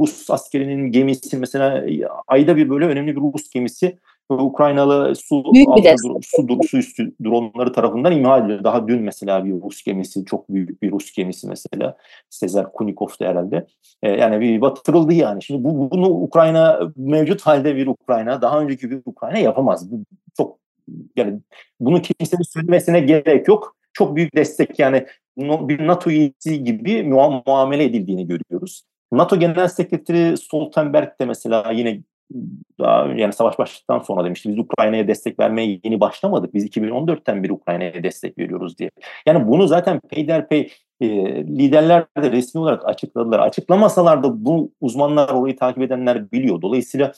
Rus 0.00 0.30
askerinin 0.30 0.92
gemisi 0.92 1.36
mesela 1.36 1.84
ayda 2.26 2.56
bir 2.56 2.70
böyle 2.70 2.86
önemli 2.86 3.16
bir 3.16 3.20
Rus 3.20 3.50
gemisi 3.50 3.98
Ukraynalı 4.28 5.16
su 5.16 5.44
büyük 5.54 5.68
altı 5.68 5.94
su, 6.22 6.58
su 6.68 6.78
üstü 6.78 7.12
dronları 7.24 7.72
tarafından 7.72 8.12
imha 8.12 8.38
ediliyor. 8.38 8.64
Daha 8.64 8.88
dün 8.88 9.02
mesela 9.02 9.44
bir 9.44 9.52
Rus 9.52 9.82
gemisi, 9.82 10.24
çok 10.24 10.48
büyük 10.48 10.82
bir 10.82 10.90
Rus 10.90 11.12
gemisi 11.12 11.48
mesela. 11.48 11.96
Sezer 12.30 12.72
Kunikov'da 12.72 13.28
herhalde. 13.28 13.66
E, 14.02 14.10
yani 14.10 14.40
bir 14.40 14.60
batırıldı 14.60 15.14
yani. 15.14 15.42
Şimdi 15.42 15.64
bu, 15.64 15.90
bunu 15.90 16.08
Ukrayna 16.08 16.80
mevcut 16.96 17.42
halde 17.42 17.76
bir 17.76 17.86
Ukrayna, 17.86 18.42
daha 18.42 18.60
önceki 18.60 18.90
bir 18.90 19.02
Ukrayna 19.06 19.38
yapamaz. 19.38 19.90
Bu 19.90 20.04
çok 20.36 20.58
yani 21.16 21.40
bunu 21.80 22.02
kimsenin 22.02 22.42
söylemesine 22.42 23.00
gerek 23.00 23.48
yok. 23.48 23.76
Çok 23.92 24.16
büyük 24.16 24.36
destek 24.36 24.78
yani 24.78 25.06
bir 25.38 25.86
NATO 25.86 26.10
üyesi 26.10 26.64
gibi 26.64 27.02
muamele 27.02 27.84
edildiğini 27.84 28.26
görüyoruz. 28.26 28.82
NATO 29.12 29.38
Genel 29.38 29.68
Sekreteri 29.68 30.36
Stoltenberg 30.36 31.20
de 31.20 31.24
mesela 31.24 31.72
yine 31.72 32.00
daha 32.80 33.06
yani 33.06 33.32
savaş 33.32 33.58
başladıktan 33.58 33.98
sonra 33.98 34.24
demişti 34.24 34.48
biz 34.48 34.58
Ukrayna'ya 34.58 35.08
destek 35.08 35.38
vermeye 35.38 35.80
yeni 35.84 36.00
başlamadık. 36.00 36.54
Biz 36.54 36.66
2014'ten 36.66 37.42
bir 37.42 37.50
Ukrayna'ya 37.50 38.02
destek 38.02 38.38
veriyoruz 38.38 38.78
diye. 38.78 38.90
Yani 39.26 39.48
bunu 39.48 39.66
zaten 39.66 40.00
peyderpey 40.00 40.72
e, 41.00 41.08
liderler 41.44 42.04
de 42.22 42.32
resmi 42.32 42.60
olarak 42.60 42.88
açıkladılar. 42.88 43.38
Açıklamasalar 43.38 44.22
da 44.22 44.44
bu 44.44 44.72
uzmanlar 44.80 45.28
orayı 45.28 45.56
takip 45.56 45.82
edenler 45.82 46.32
biliyor. 46.32 46.62
Dolayısıyla 46.62 47.12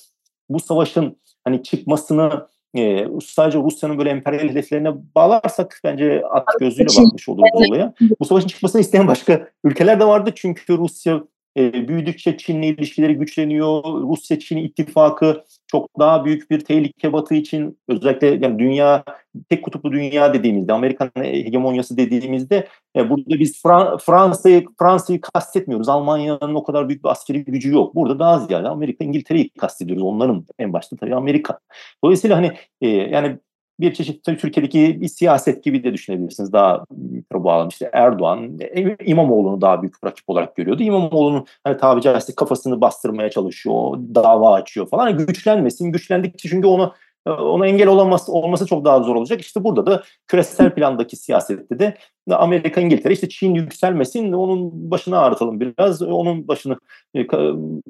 bu 0.48 0.60
savaşın 0.60 1.16
hani 1.44 1.62
çıkmasını 1.62 2.46
e, 2.76 3.06
sadece 3.26 3.58
Rusya'nın 3.58 3.98
böyle 3.98 4.10
emperyal 4.10 4.48
hedeflerine 4.48 4.92
bağlarsak 5.14 5.80
bence 5.84 6.22
at 6.30 6.46
gözüyle 6.60 6.88
bakmış 6.98 7.28
oluruz 7.28 7.50
olaya. 7.54 7.94
Bu 8.20 8.24
savaşın 8.24 8.48
çıkmasını 8.48 8.80
isteyen 8.80 9.08
başka 9.08 9.48
ülkeler 9.64 10.00
de 10.00 10.06
vardı 10.06 10.32
çünkü 10.34 10.78
Rusya 10.78 11.22
e, 11.58 11.88
büyüdükçe 11.88 12.36
Çin'le 12.36 12.62
ilişkileri 12.62 13.14
güçleniyor. 13.14 13.82
Rusya-Çin 13.84 14.56
ittifakı 14.56 15.44
çok 15.66 15.98
daha 15.98 16.24
büyük 16.24 16.50
bir 16.50 16.60
tehlike 16.60 17.12
Batı 17.12 17.34
için 17.34 17.78
özellikle 17.88 18.26
yani 18.26 18.58
dünya 18.58 19.04
tek 19.48 19.64
kutuplu 19.64 19.92
dünya 19.92 20.34
dediğimizde 20.34 20.72
Amerikan 20.72 21.10
hegemonyası 21.14 21.96
dediğimizde 21.96 22.68
e, 22.96 23.10
burada 23.10 23.40
biz 23.40 23.62
Fra- 23.62 23.98
Fransa'yı 23.98 24.64
Fransa'yı 24.78 25.20
kastetmiyoruz. 25.20 25.88
Almanya'nın 25.88 26.54
o 26.54 26.64
kadar 26.64 26.88
büyük 26.88 27.04
bir 27.04 27.08
askeri 27.08 27.44
gücü 27.44 27.72
yok. 27.72 27.94
Burada 27.94 28.18
daha 28.18 28.38
ziyade 28.38 28.68
Amerika 28.68 29.04
İngiltere'yi 29.04 29.50
kastediyoruz. 29.50 30.02
Onların 30.02 30.44
en 30.58 30.72
başta 30.72 30.96
tabii 30.96 31.14
Amerika. 31.14 31.58
Dolayısıyla 32.04 32.36
hani 32.36 32.52
e, 32.80 32.88
yani 32.88 33.38
bir 33.80 33.94
çeşit 33.94 34.24
tabii 34.24 34.36
Türkiye'deki 34.36 35.00
bir 35.00 35.08
siyaset 35.08 35.64
gibi 35.64 35.84
de 35.84 35.92
düşünebilirsiniz. 35.92 36.52
Daha 36.52 36.84
mikro 36.90 37.44
bağlam 37.44 37.68
işte 37.68 37.90
Erdoğan 37.92 38.58
İmamoğlu'nu 39.04 39.60
daha 39.60 39.82
büyük 39.82 40.04
rakip 40.04 40.30
olarak 40.30 40.56
görüyordu. 40.56 40.82
İmamoğlu'nun 40.82 41.46
hani 41.64 41.76
tabi 41.76 42.00
caizse 42.00 42.34
kafasını 42.34 42.80
bastırmaya 42.80 43.30
çalışıyor, 43.30 43.98
dava 44.14 44.54
açıyor 44.54 44.88
falan. 44.88 45.18
Güçlenmesin. 45.18 45.92
Güçlendikçe 45.92 46.48
çünkü 46.48 46.66
onu 46.66 46.92
ona 47.26 47.66
engel 47.66 47.88
olması, 47.88 48.32
olması 48.32 48.66
çok 48.66 48.84
daha 48.84 49.02
zor 49.02 49.16
olacak. 49.16 49.40
İşte 49.40 49.64
burada 49.64 49.86
da 49.86 50.02
küresel 50.26 50.74
plandaki 50.74 51.16
siyasette 51.16 51.78
de 51.78 51.96
Amerika, 52.30 52.80
İngiltere 52.80 53.12
işte 53.12 53.28
Çin 53.28 53.54
yükselmesin 53.54 54.32
onun 54.32 54.90
başını 54.90 55.18
ağrıtalım 55.18 55.60
biraz. 55.60 56.02
Onun 56.02 56.48
başını 56.48 56.76
e, 57.14 57.26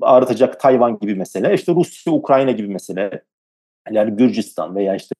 ağrıtacak 0.00 0.60
Tayvan 0.60 0.98
gibi 0.98 1.14
mesele. 1.14 1.54
İşte 1.54 1.74
Rusya, 1.74 2.12
Ukrayna 2.12 2.50
gibi 2.50 2.68
mesele 2.68 3.22
yani 3.92 4.16
Gürcistan 4.16 4.76
veya 4.76 4.94
işte 4.94 5.14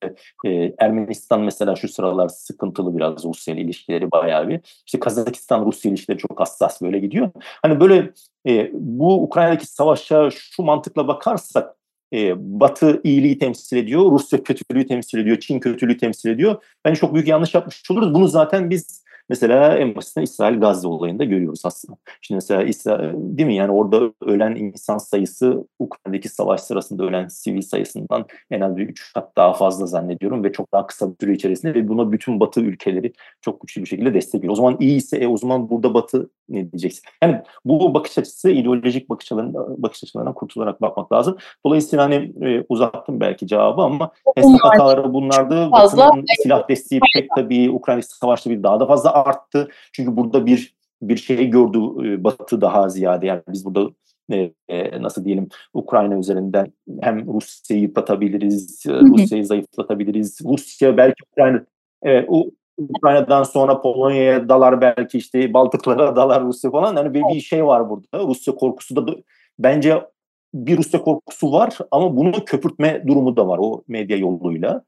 e, 0.45 0.73
Ermenistan 0.77 1.41
mesela 1.41 1.75
şu 1.75 1.87
sıralar 1.87 2.27
sıkıntılı 2.27 2.97
biraz 2.97 3.25
Rusya 3.25 3.53
ile 3.53 3.61
ilişkileri 3.61 4.11
bayağı 4.11 4.47
bir. 4.47 4.59
İşte 4.85 4.99
Kazakistan 4.99 5.65
Rusya 5.65 5.91
ilişkileri 5.91 6.19
çok 6.19 6.39
hassas 6.39 6.81
böyle 6.81 6.99
gidiyor. 6.99 7.31
Hani 7.61 7.79
böyle 7.79 8.11
e, 8.47 8.71
bu 8.73 9.23
Ukrayna'daki 9.23 9.67
savaşa 9.67 10.29
şu 10.31 10.63
mantıkla 10.63 11.07
bakarsak 11.07 11.75
e, 12.13 12.33
Batı 12.59 13.01
iyiliği 13.03 13.39
temsil 13.39 13.77
ediyor, 13.77 14.11
Rusya 14.11 14.43
kötülüğü 14.43 14.87
temsil 14.87 15.17
ediyor, 15.17 15.39
Çin 15.39 15.59
kötülüğü 15.59 15.97
temsil 15.97 16.29
ediyor. 16.29 16.63
Bence 16.85 16.99
çok 16.99 17.13
büyük 17.13 17.27
yanlış 17.27 17.53
yapmış 17.53 17.91
oluruz. 17.91 18.13
Bunu 18.13 18.27
zaten 18.27 18.69
biz 18.69 19.03
Mesela 19.29 19.77
en 19.77 19.95
basitinden 19.95 20.23
İsrail 20.23 20.59
Gazze 20.59 20.87
olayında 20.87 21.23
görüyoruz 21.23 21.61
aslında. 21.63 21.97
Şimdi 22.21 22.37
mesela 22.37 22.63
İsrail, 22.63 23.13
değil 23.15 23.47
mi 23.47 23.55
yani 23.55 23.71
orada 23.71 24.13
ölen 24.21 24.55
insan 24.55 24.97
sayısı 24.97 25.67
Ukrayna'daki 25.79 26.29
savaş 26.29 26.61
sırasında 26.61 27.03
ölen 27.03 27.27
sivil 27.27 27.61
sayısından 27.61 28.25
en 28.51 28.61
az 28.61 28.77
bir 28.77 28.89
üç 28.89 29.13
kat 29.13 29.37
daha 29.37 29.53
fazla 29.53 29.85
zannediyorum 29.85 30.43
ve 30.43 30.51
çok 30.51 30.73
daha 30.73 30.87
kısa 30.87 31.11
bir 31.11 31.15
süre 31.21 31.33
içerisinde 31.33 31.73
ve 31.73 31.87
buna 31.87 32.11
bütün 32.11 32.39
Batı 32.39 32.61
ülkeleri 32.61 33.13
çok 33.41 33.61
güçlü 33.61 33.81
bir 33.81 33.87
şekilde 33.87 34.13
destek 34.13 34.41
veriyor. 34.41 34.53
O 34.53 34.55
zaman 34.55 34.77
iyi 34.79 34.97
ise 34.97 35.17
e, 35.17 35.27
o 35.27 35.37
zaman 35.37 35.69
burada 35.69 35.93
Batı 35.93 36.29
ne 36.49 36.71
diyeceksin? 36.71 37.03
Yani 37.23 37.41
bu 37.65 37.93
bakış 37.93 38.17
açısı 38.17 38.49
ideolojik 38.49 39.09
bakış 39.09 39.25
açılarından, 39.25 39.83
bakış 39.83 40.03
açılarından 40.03 40.33
kurtularak 40.33 40.81
bakmak 40.81 41.11
lazım. 41.11 41.37
Dolayısıyla 41.65 42.05
hani 42.05 42.33
e, 42.41 42.65
uzattım 42.69 43.19
belki 43.19 43.47
cevabı 43.47 43.81
ama 43.81 44.11
hesap 44.35 44.59
hataları 44.63 45.13
bunlardı. 45.13 45.71
Batı'nın 45.71 46.25
silah 46.43 46.69
desteği 46.69 47.01
pek 47.15 47.29
tabii 47.35 47.71
Ukrayna 47.71 48.01
savaşta 48.01 48.49
bir 48.49 48.63
daha 48.63 48.79
da 48.79 48.87
fazla 48.87 49.13
arttı. 49.13 49.67
Çünkü 49.93 50.17
burada 50.17 50.45
bir 50.45 50.79
bir 51.01 51.17
şey 51.17 51.49
gördü 51.49 51.77
e, 51.77 52.23
Batı 52.23 52.61
daha 52.61 52.89
ziyade. 52.89 53.25
Yani 53.25 53.41
biz 53.47 53.65
burada 53.65 53.89
e, 54.31 54.53
e, 54.67 55.01
nasıl 55.01 55.25
diyelim 55.25 55.47
Ukrayna 55.73 56.17
üzerinden 56.17 56.73
hem 57.01 57.33
Rusya'yı 57.33 57.81
yıpratabiliriz, 57.81 58.85
e, 58.87 58.91
Rusya'yı 58.91 59.45
zayıflatabiliriz. 59.45 60.39
Rusya 60.45 60.97
belki 60.97 61.23
Ukrayna 61.31 61.65
e, 62.05 62.25
Ukrayna'dan 62.79 63.43
sonra 63.43 63.81
Polonya'ya 63.81 64.49
dalar 64.49 64.81
belki 64.81 65.17
işte 65.17 65.53
Baltıklara 65.53 66.15
dalar 66.15 66.43
Rusya 66.43 66.71
falan. 66.71 66.95
Yani 66.95 67.13
bir, 67.13 67.23
bir 67.35 67.41
şey 67.41 67.65
var 67.65 67.89
burada. 67.89 68.27
Rusya 68.27 68.55
korkusu 68.55 68.95
da 68.95 69.15
bence 69.59 70.03
bir 70.53 70.77
Rusya 70.77 71.01
korkusu 71.01 71.51
var 71.51 71.77
ama 71.91 72.17
bunu 72.17 72.45
köpürtme 72.45 73.03
durumu 73.07 73.35
da 73.35 73.47
var 73.47 73.57
o 73.61 73.83
medya 73.87 74.17
yoluyla. 74.17 74.83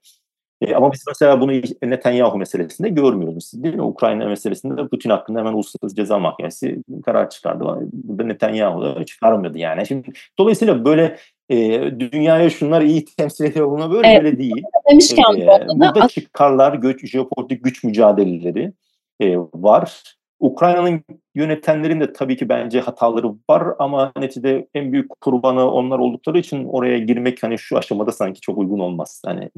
E, 0.62 0.75
ama 0.75 0.91
biz 0.93 1.04
mesela 1.08 1.41
bunu 1.41 1.51
Netanyahu 1.84 2.38
meselesinde 2.38 2.89
görmüyoruz. 2.89 3.51
Değil 3.54 3.75
mi? 3.75 3.82
Ukrayna 3.82 4.25
meselesinde 4.25 4.88
Putin 4.88 5.10
hakkında 5.10 5.39
hemen 5.39 5.54
Uluslararası 5.54 5.95
Ceza 5.95 6.19
Mahkemesi 6.19 6.84
karar 7.06 7.30
çıkardı. 7.30 7.89
Burada 7.93 8.23
Netanyahu 8.23 8.82
da 8.82 9.06
çıkarmıyordu 9.06 9.58
yani. 9.58 9.88
Şimdi 9.88 10.12
dolayısıyla 10.39 10.86
böyle 10.86 11.17
e, 11.52 12.00
dünyaya 12.00 12.50
şunlar 12.50 12.82
iyi 12.82 13.06
temsil 13.06 13.46
ediyor 13.46 13.72
buna 13.72 13.92
böyle 13.92 14.08
evet. 14.08 14.24
böyle 14.24 14.38
değil. 14.38 14.64
Demişken 14.92 15.36
e, 15.36 15.48
burada 15.76 16.08
çıkarlar, 16.08 16.74
göç, 16.74 17.06
jeopolitik 17.06 17.64
güç 17.64 17.84
mücadeleleri 17.84 18.74
e, 19.20 19.38
var. 19.38 20.04
Ukrayna'nın 20.40 21.04
yönetenlerin 21.36 22.00
de 22.00 22.14
tabii 22.14 22.38
ki 22.38 22.50
bence 22.50 22.80
hataları 22.80 23.28
var 23.50 23.64
ama 23.80 24.12
neticede 24.18 24.68
en 24.74 24.94
büyük 24.94 25.10
kurbanı 25.22 25.72
onlar 25.72 26.00
oldukları 26.00 26.40
için 26.40 26.66
oraya 26.66 26.98
girmek 26.98 27.44
hani 27.44 27.58
şu 27.58 27.78
aşamada 27.78 28.12
sanki 28.12 28.42
çok 28.42 28.58
uygun 28.58 28.80
olmaz. 28.80 29.22
Hani 29.26 29.50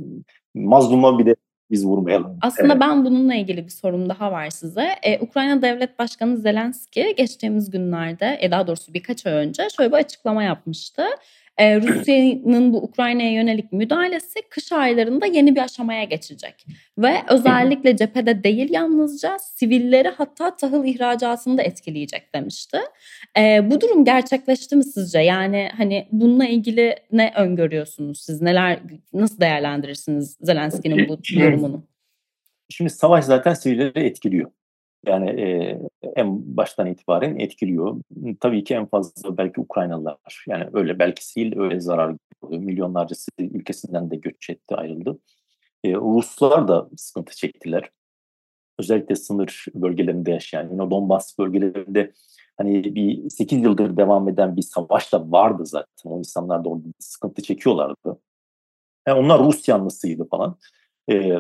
mazluma 0.56 1.20
bir 1.20 1.26
de 1.26 1.36
biz 1.72 1.86
vurmayalım. 1.86 2.38
Aslında 2.42 2.74
evet. 2.74 2.82
ben 2.82 3.06
bununla 3.06 3.36
ilgili 3.36 3.66
bir 3.66 3.72
sorum 3.72 4.10
daha 4.10 4.32
var 4.32 4.50
size. 4.50 4.90
Ee, 5.04 5.20
Ukrayna 5.20 5.62
Devlet 5.62 6.00
Başkanı 6.00 6.38
Zelenski 6.38 7.14
geçtiğimiz 7.18 7.70
günlerde, 7.70 8.38
e 8.42 8.52
daha 8.52 8.68
doğrusu 8.68 8.94
birkaç 8.94 9.26
ay 9.26 9.34
önce 9.34 9.68
şöyle 9.78 9.92
bir 9.92 9.98
açıklama 9.98 10.44
yapmıştı. 10.44 11.04
E, 11.58 11.82
Rusya'nın 11.82 12.74
bu 12.74 12.78
Ukrayna'ya 12.78 13.32
yönelik 13.32 13.72
müdahalesi 13.72 14.42
kış 14.50 14.72
aylarında 14.72 15.26
yeni 15.26 15.56
bir 15.56 15.62
aşamaya 15.62 16.04
geçecek. 16.04 16.66
Ve 16.98 17.14
özellikle 17.30 17.98
cephede 17.98 18.44
değil 18.44 18.70
yalnızca 18.70 19.40
sivilleri 19.40 20.10
hatta 20.10 20.56
tahıl 20.56 20.86
ihracatını 20.86 21.58
da 21.58 21.62
etkileyecek 21.62 22.36
demişti. 22.36 22.78
E, 23.38 23.72
bu 23.72 23.82
durum 23.82 24.06
gerçekleşti 24.06 24.76
mi 24.76 24.84
sizce? 24.84 25.20
Yani 25.20 25.70
hani 25.78 26.08
bununla 26.12 26.46
ilgili 26.46 26.96
ne 27.12 27.34
öngörüyorsunuz 27.36 28.22
siz? 28.22 28.42
Neler 28.42 28.80
nasıl 29.14 29.40
değerlendirirsiniz 29.40 30.38
Zelenski'nin 30.42 31.10
bu 31.10 31.18
yorumunu? 31.34 31.84
Şimdi 32.70 32.90
savaş 32.90 33.26
zaten 33.26 33.54
sivilleri 33.54 34.06
etkiliyor. 34.06 34.52
Yani 35.06 35.30
e, 35.30 35.80
en 36.16 36.58
baştan 36.58 36.88
itibaren 36.88 37.40
etkiliyor. 37.40 38.02
Tabii 38.40 38.64
ki 38.64 38.74
en 38.74 38.86
fazla 38.86 39.38
belki 39.38 39.62
Ukraynalılar. 39.62 40.46
Yani 40.48 40.70
öyle 40.74 41.00
belki 41.00 41.26
sil 41.32 41.50
öyle 41.60 41.80
zarar 41.80 42.16
görüyor. 42.42 42.62
Milyonlarca 42.62 43.16
ülkesinden 43.40 44.12
de 44.12 44.16
göç 44.16 44.50
etti, 44.50 44.76
ayrıldı. 44.76 45.20
E, 45.84 45.94
Ruslar 45.94 46.68
da 46.68 46.90
sıkıntı 46.98 47.36
çektiler. 47.36 47.90
Özellikle 48.80 49.16
sınır 49.16 49.66
bölgelerinde 49.76 50.32
yaşayan, 50.32 50.70
yine 50.72 50.92
Donbas 50.92 51.40
bölgelerinde 51.40 52.12
hani 52.58 52.96
bir 52.96 53.30
8 53.30 53.64
yıldır 53.64 53.98
devam 53.98 54.30
eden 54.30 54.56
bir 54.56 54.62
savaş 54.62 55.14
da 55.14 55.32
vardı 55.32 55.66
zaten. 55.66 56.12
O 56.12 56.18
insanlar 56.20 56.66
da 56.66 56.70
orada 56.70 56.88
sıkıntı 57.00 57.42
çekiyorlardı. 57.42 58.20
Yani 59.08 59.20
onlar 59.20 59.40
Rus 59.40 59.68
yanlısıydı 59.68 60.28
falan. 60.30 60.58
Ee, 61.12 61.40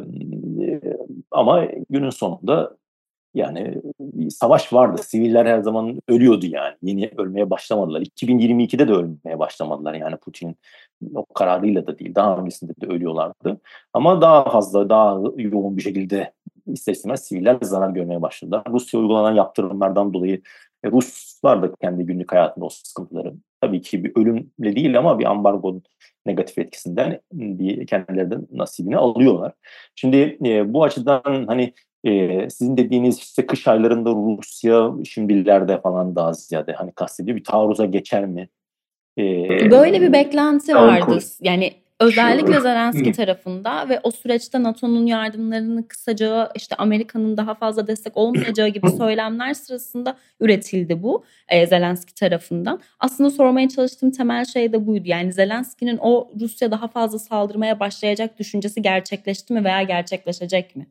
ama 1.31 1.65
günün 1.89 2.09
sonunda 2.09 2.77
yani 3.33 3.81
savaş 4.29 4.73
vardı. 4.73 5.01
Siviller 5.03 5.45
her 5.45 5.59
zaman 5.59 6.01
ölüyordu 6.07 6.45
yani. 6.45 6.75
Yeni 6.81 7.11
ölmeye 7.17 7.49
başlamadılar. 7.49 8.01
2022'de 8.01 8.87
de 8.87 8.91
ölmeye 8.91 9.39
başlamadılar. 9.39 9.93
Yani 9.93 10.17
Putin 10.17 10.55
o 11.15 11.25
kararıyla 11.25 11.87
da 11.87 11.99
değil. 11.99 12.15
Daha 12.15 12.37
öncesinde 12.37 12.73
de 12.81 12.85
ölüyorlardı. 12.87 13.61
Ama 13.93 14.21
daha 14.21 14.49
fazla, 14.49 14.89
daha 14.89 15.19
yoğun 15.37 15.77
bir 15.77 15.81
şekilde 15.81 16.33
ister 16.67 16.93
istemez 16.93 17.23
siviller 17.23 17.57
zarar 17.61 17.89
görmeye 17.89 18.21
başladılar. 18.21 18.63
Rusya 18.69 18.99
uygulanan 18.99 19.35
yaptırımlardan 19.35 20.13
dolayı 20.13 20.41
e, 20.83 20.91
Ruslar 20.91 21.61
da 21.61 21.75
kendi 21.81 22.05
günlük 22.05 22.31
hayatında 22.31 22.65
o 22.65 22.69
sıkıntıları 22.69 23.33
tabii 23.61 23.81
ki 23.81 24.03
bir 24.03 24.11
ölümle 24.15 24.75
değil 24.75 24.97
ama 24.97 25.19
bir 25.19 25.25
ambargo 25.25 25.81
negatif 26.25 26.57
etkisinden 26.57 27.21
bir 27.31 27.87
kendilerinden 27.87 28.47
nasibini 28.51 28.97
alıyorlar. 28.97 29.53
Şimdi 29.95 30.37
e, 30.45 30.73
bu 30.73 30.83
açıdan 30.83 31.45
hani 31.47 31.73
e, 32.03 32.49
sizin 32.49 32.77
dediğiniz 32.77 33.19
işte 33.19 33.45
kış 33.45 33.67
aylarında 33.67 34.09
Rusya 34.09 34.91
şimdilerde 35.05 35.81
falan 35.81 36.15
daha 36.15 36.33
ziyade 36.33 36.73
hani 36.73 36.91
kastediyor 36.91 37.37
bir 37.37 37.43
taarruza 37.43 37.85
geçer 37.85 38.25
mi? 38.25 38.49
E, 39.17 39.23
Böyle 39.71 40.01
bir 40.01 40.13
beklenti 40.13 40.75
vardı. 40.75 41.17
Yani 41.41 41.73
özellikle 41.99 42.59
Zelenski 42.59 43.11
tarafında 43.11 43.89
ve 43.89 43.99
o 44.03 44.11
süreçte 44.11 44.63
NATO'nun 44.63 45.05
yardımlarını 45.05 45.87
kısacağı, 45.87 46.49
işte 46.55 46.75
Amerika'nın 46.75 47.37
daha 47.37 47.53
fazla 47.53 47.87
destek 47.87 48.17
olmayacağı 48.17 48.67
gibi 48.67 48.89
söylemler 48.97 49.53
sırasında 49.53 50.17
üretildi 50.39 51.03
bu 51.03 51.23
e, 51.49 51.67
Zelenski 51.67 52.13
tarafından. 52.13 52.79
Aslında 52.99 53.29
sormaya 53.29 53.69
çalıştığım 53.69 54.11
temel 54.11 54.45
şey 54.45 54.73
de 54.73 54.87
buydu. 54.87 55.03
Yani 55.05 55.33
Zelenski'nin 55.33 55.97
o 56.01 56.29
Rusya 56.39 56.71
daha 56.71 56.87
fazla 56.87 57.19
saldırmaya 57.19 57.79
başlayacak 57.79 58.39
düşüncesi 58.39 58.81
gerçekleşti 58.81 59.53
mi 59.53 59.63
veya 59.63 59.83
gerçekleşecek 59.83 60.75
mi? 60.75 60.87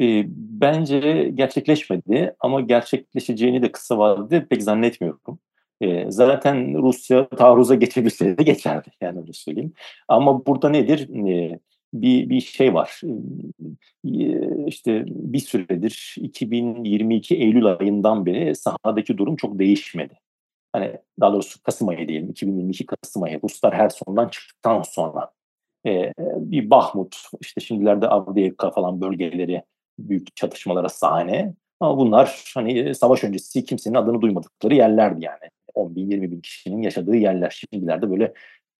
E, 0.00 0.24
bence 0.36 1.30
gerçekleşmedi 1.34 2.34
ama 2.40 2.60
gerçekleşeceğini 2.60 3.62
de 3.62 3.72
kısa 3.72 3.98
vadede 3.98 4.46
pek 4.46 4.62
zannetmiyorum. 4.62 5.38
E, 5.80 6.10
zaten 6.10 6.82
Rusya 6.82 7.28
taarruza 7.28 7.74
geçebilseydi 7.74 8.44
geçerdi 8.44 8.88
yani 9.00 9.20
öyle 9.20 9.32
söyleyeyim. 9.32 9.72
Ama 10.08 10.46
burada 10.46 10.68
nedir? 10.68 11.08
E, 11.28 11.58
bir, 11.94 12.30
bir 12.30 12.40
şey 12.40 12.74
var. 12.74 13.00
E, 14.04 14.66
işte 14.66 15.04
bir 15.06 15.38
süredir 15.38 16.14
2022 16.18 17.36
Eylül 17.36 17.66
ayından 17.66 18.26
beri 18.26 18.54
sahadaki 18.54 19.18
durum 19.18 19.36
çok 19.36 19.58
değişmedi. 19.58 20.14
Hani 20.72 20.96
daha 21.20 21.32
doğrusu 21.32 21.62
Kasım 21.62 21.88
ayı 21.88 22.08
diyelim 22.08 22.30
2022 22.30 22.86
Kasım 22.86 23.22
ayı 23.22 23.40
Ruslar 23.44 23.74
her 23.74 23.88
sondan 23.88 24.28
çıktıktan 24.28 24.82
sonra 24.82 25.30
e, 25.86 26.12
bir 26.36 26.70
Bahmut 26.70 27.16
işte 27.40 27.60
şimdilerde 27.60 28.08
Avdiivka 28.08 28.70
falan 28.70 29.00
bölgeleri 29.00 29.62
büyük 29.98 30.36
çatışmalara 30.36 30.88
sahne. 30.88 31.54
Ama 31.80 31.98
bunlar 31.98 32.52
hani 32.54 32.94
savaş 32.94 33.24
öncesi 33.24 33.64
kimsenin 33.64 33.94
adını 33.94 34.20
duymadıkları 34.20 34.74
yerlerdi 34.74 35.24
yani. 35.24 35.50
10 35.74 35.96
bin, 35.96 36.10
20 36.10 36.30
bin 36.30 36.40
kişinin 36.40 36.82
yaşadığı 36.82 37.16
yerler. 37.16 37.64
Şimdilerde 37.72 38.10
böyle 38.10 38.34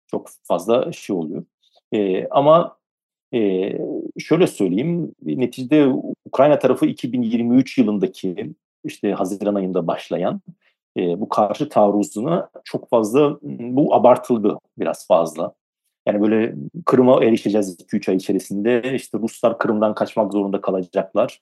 çok 0.06 0.28
fazla 0.42 0.92
şey 0.92 1.16
oluyor. 1.16 1.44
E, 1.92 2.28
ama 2.28 2.76
e, 3.34 3.72
şöyle 4.18 4.46
söyleyeyim, 4.46 5.14
neticede 5.22 5.86
Ukrayna 6.24 6.58
tarafı 6.58 6.86
2023 6.86 7.78
yılındaki 7.78 8.54
işte 8.84 9.12
Haziran 9.12 9.54
ayında 9.54 9.86
başlayan 9.86 10.40
e, 10.96 11.20
bu 11.20 11.28
karşı 11.28 11.68
taarruzuna 11.68 12.50
çok 12.64 12.90
fazla 12.90 13.38
bu 13.42 13.94
abartıldı 13.94 14.58
biraz 14.78 15.06
fazla. 15.06 15.54
Yani 16.06 16.22
böyle 16.22 16.54
Kırım'a 16.86 17.24
erişeceğiz 17.24 17.80
2-3 17.80 18.10
ay 18.10 18.16
içerisinde. 18.16 18.94
İşte 18.94 19.18
Ruslar 19.18 19.58
Kırım'dan 19.58 19.94
kaçmak 19.94 20.32
zorunda 20.32 20.60
kalacaklar. 20.60 21.40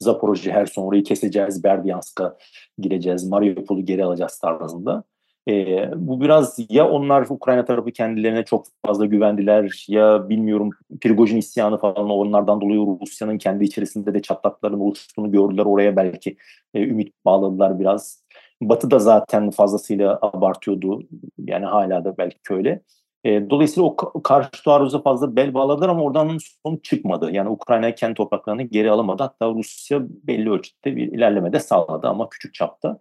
Zaporojye, 0.00 0.52
Herson 0.52 0.82
orayı 0.82 1.04
keseceğiz, 1.04 1.64
Berdyansk'a 1.64 2.36
gireceğiz, 2.78 3.28
Mariupol'u 3.28 3.84
geri 3.84 4.04
alacağız 4.04 4.38
tarzında. 4.38 5.04
E, 5.48 5.88
bu 5.96 6.20
biraz 6.20 6.58
ya 6.68 6.88
onlar 6.88 7.26
Ukrayna 7.30 7.64
tarafı 7.64 7.90
kendilerine 7.90 8.44
çok 8.44 8.66
fazla 8.86 9.06
güvendiler 9.06 9.84
ya 9.88 10.28
bilmiyorum 10.28 10.70
Prigojin 11.00 11.36
isyanı 11.36 11.78
falan 11.78 12.10
onlardan 12.10 12.60
dolayı 12.60 12.98
Rusya'nın 13.02 13.38
kendi 13.38 13.64
içerisinde 13.64 14.14
de 14.14 14.22
çatlakların 14.22 14.80
oluştuğunu 14.80 15.32
gördüler. 15.32 15.64
Oraya 15.64 15.96
belki 15.96 16.36
e, 16.74 16.82
ümit 16.82 17.14
bağladılar 17.24 17.80
biraz. 17.80 18.22
Batı 18.62 18.90
da 18.90 18.98
zaten 18.98 19.50
fazlasıyla 19.50 20.18
abartıyordu. 20.22 21.02
Yani 21.38 21.64
hala 21.64 22.04
da 22.04 22.18
belki 22.18 22.38
öyle. 22.50 22.82
E, 23.24 23.50
dolayısıyla 23.50 23.88
o 23.88 24.22
karşı 24.22 24.64
taarruza 24.64 25.02
fazla 25.02 25.36
bel 25.36 25.54
bağladılar 25.54 25.88
ama 25.88 26.02
oradan 26.02 26.38
sonuç 26.66 26.84
çıkmadı. 26.84 27.30
Yani 27.32 27.48
Ukrayna 27.48 27.94
kendi 27.94 28.14
topraklarını 28.14 28.62
geri 28.62 28.90
alamadı. 28.90 29.22
Hatta 29.22 29.50
Rusya 29.50 30.00
belli 30.08 30.50
ölçüde 30.50 30.96
bir 30.96 31.12
ilerleme 31.12 31.52
de 31.52 31.60
sağladı 31.60 32.08
ama 32.08 32.28
küçük 32.28 32.54
çapta. 32.54 32.98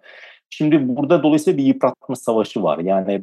Şimdi 0.49 0.95
burada 0.95 1.23
dolayısıyla 1.23 1.57
bir 1.57 1.63
yıpratma 1.63 2.15
savaşı 2.15 2.63
var. 2.63 2.79
Yani 2.79 3.21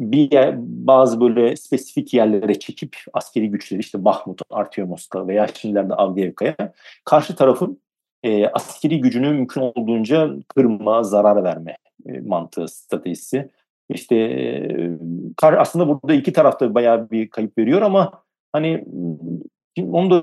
bir 0.00 0.32
yer, 0.32 0.54
bazı 0.58 1.20
böyle 1.20 1.56
spesifik 1.56 2.14
yerlere 2.14 2.58
çekip 2.58 2.96
askeri 3.12 3.50
güçleri 3.50 3.80
işte 3.80 4.04
Bahmut, 4.04 4.42
Artyomovska 4.50 5.28
veya 5.28 5.46
şimdilerde 5.54 5.94
Avdiivka'ya 5.94 6.56
karşı 7.04 7.36
tarafın 7.36 7.80
e, 8.22 8.46
askeri 8.46 9.00
gücünü 9.00 9.30
mümkün 9.30 9.60
olduğunca 9.60 10.30
kırma, 10.48 11.02
zarar 11.02 11.44
verme 11.44 11.76
e, 12.06 12.20
mantığı, 12.20 12.68
stratejisi 12.68 13.50
işte 13.94 14.98
aslında 15.42 15.88
burada 15.88 16.14
iki 16.14 16.32
tarafta 16.32 16.74
bayağı 16.74 17.10
bir 17.10 17.30
kayıp 17.30 17.58
veriyor 17.58 17.82
ama 17.82 18.22
hani 18.52 18.84
onu 19.78 20.10
da 20.10 20.22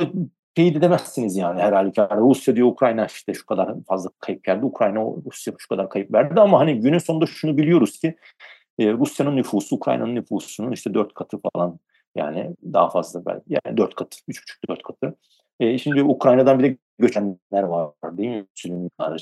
teyit 0.56 0.78
edemezsiniz 0.78 1.38
yani 1.38 1.62
her 1.62 1.74
halükarda. 1.74 2.18
Rusya 2.18 2.56
diyor 2.56 2.68
Ukrayna 2.68 3.06
işte 3.06 3.34
şu 3.34 3.46
kadar 3.46 3.76
fazla 3.88 4.10
kayıp 4.20 4.48
verdi. 4.48 4.66
Ukrayna 4.66 5.00
Rusya 5.26 5.54
şu 5.58 5.68
kadar 5.68 5.90
kayıp 5.90 6.14
verdi 6.14 6.42
ama 6.42 6.60
hani 6.60 6.80
günün 6.80 6.98
sonunda 6.98 7.26
şunu 7.26 7.58
biliyoruz 7.58 8.00
ki 8.00 8.16
Rusya'nın 8.80 9.36
nüfusu 9.36 9.76
Ukrayna'nın 9.76 10.16
nüfusunun 10.16 10.72
işte 10.72 10.94
dört 10.94 11.14
katı 11.14 11.38
falan 11.54 11.80
yani 12.16 12.56
daha 12.74 12.90
fazla 12.90 13.26
belki 13.26 13.44
yani 13.50 13.78
dört 13.78 13.96
katı, 13.96 14.18
üç 14.28 14.44
buçuk 14.44 14.70
dört 14.70 14.84
katı. 14.84 15.16
E, 15.60 15.78
şimdi 15.78 16.04
Ukrayna'dan 16.04 16.60
bir 16.60 16.64
de 16.64 16.78
göçenler 17.00 17.64
var 17.64 17.92
değil 18.04 18.30
mi? 18.30 18.46
Müslüman 18.56 19.18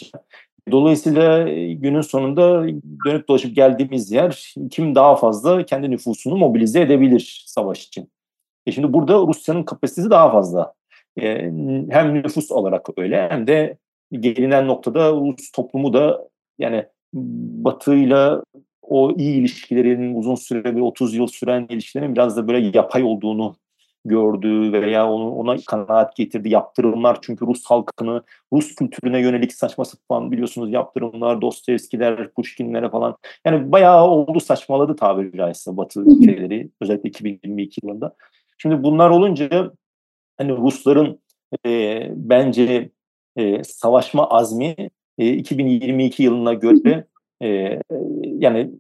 Dolayısıyla 0.71 1.49
e, 1.49 1.73
günün 1.73 2.01
sonunda 2.01 2.67
dönüp 3.05 3.27
dolaşıp 3.27 3.55
geldiğimiz 3.55 4.11
yer 4.11 4.53
kim 4.71 4.95
daha 4.95 5.15
fazla 5.15 5.65
kendi 5.65 5.91
nüfusunu 5.91 6.37
mobilize 6.37 6.81
edebilir 6.81 7.43
savaş 7.47 7.87
için. 7.87 8.09
E 8.65 8.71
şimdi 8.71 8.93
burada 8.93 9.13
Rusya'nın 9.13 9.63
kapasitesi 9.63 10.09
daha 10.09 10.31
fazla. 10.31 10.73
E, 11.21 11.51
hem 11.89 12.13
nüfus 12.13 12.51
olarak 12.51 12.87
öyle 12.97 13.29
hem 13.29 13.47
de 13.47 13.77
gelinen 14.11 14.67
noktada 14.67 15.11
Rus 15.11 15.51
toplumu 15.51 15.93
da 15.93 16.27
yani 16.59 16.85
Batı'yla 17.13 18.43
o 18.81 19.11
iyi 19.17 19.39
ilişkilerin 19.39 20.15
uzun 20.15 20.35
süre 20.35 20.75
bir 20.75 20.81
30 20.81 21.15
yıl 21.15 21.27
süren 21.27 21.65
ilişkilerin 21.69 22.15
biraz 22.15 22.37
da 22.37 22.47
böyle 22.47 22.71
yapay 22.77 23.03
olduğunu 23.03 23.55
gördüğü 24.07 24.73
veya 24.73 25.09
onu, 25.11 25.31
ona 25.31 25.57
kanaat 25.67 26.15
getirdi 26.15 26.49
yaptırımlar 26.49 27.17
çünkü 27.21 27.47
Rus 27.47 27.65
halkını 27.65 28.23
Rus 28.53 28.75
kültürüne 28.75 29.19
yönelik 29.21 29.53
saçma 29.53 29.85
sapan 29.85 30.31
biliyorsunuz 30.31 30.71
yaptırımlar 30.71 31.41
Dostoyevskiler, 31.41 32.31
Pushkinlere 32.31 32.89
falan 32.89 33.17
yani 33.45 33.71
bayağı 33.71 34.07
oldu 34.07 34.39
saçmaladı 34.39 34.95
tabiri 34.95 35.37
caizse 35.37 35.77
Batı 35.77 36.01
ülkeleri 36.01 36.69
özellikle 36.81 37.09
2022 37.09 37.85
yılında. 37.85 38.15
Şimdi 38.57 38.83
bunlar 38.83 39.09
olunca 39.09 39.71
hani 40.37 40.57
Rusların 40.57 41.19
e, 41.65 42.03
bence 42.15 42.89
e, 43.35 43.63
savaşma 43.63 44.29
azmi 44.29 44.75
e, 45.17 45.33
2022 45.33 46.23
yılına 46.23 46.53
göre 46.53 47.07
e, 47.41 47.79
yani 48.23 48.71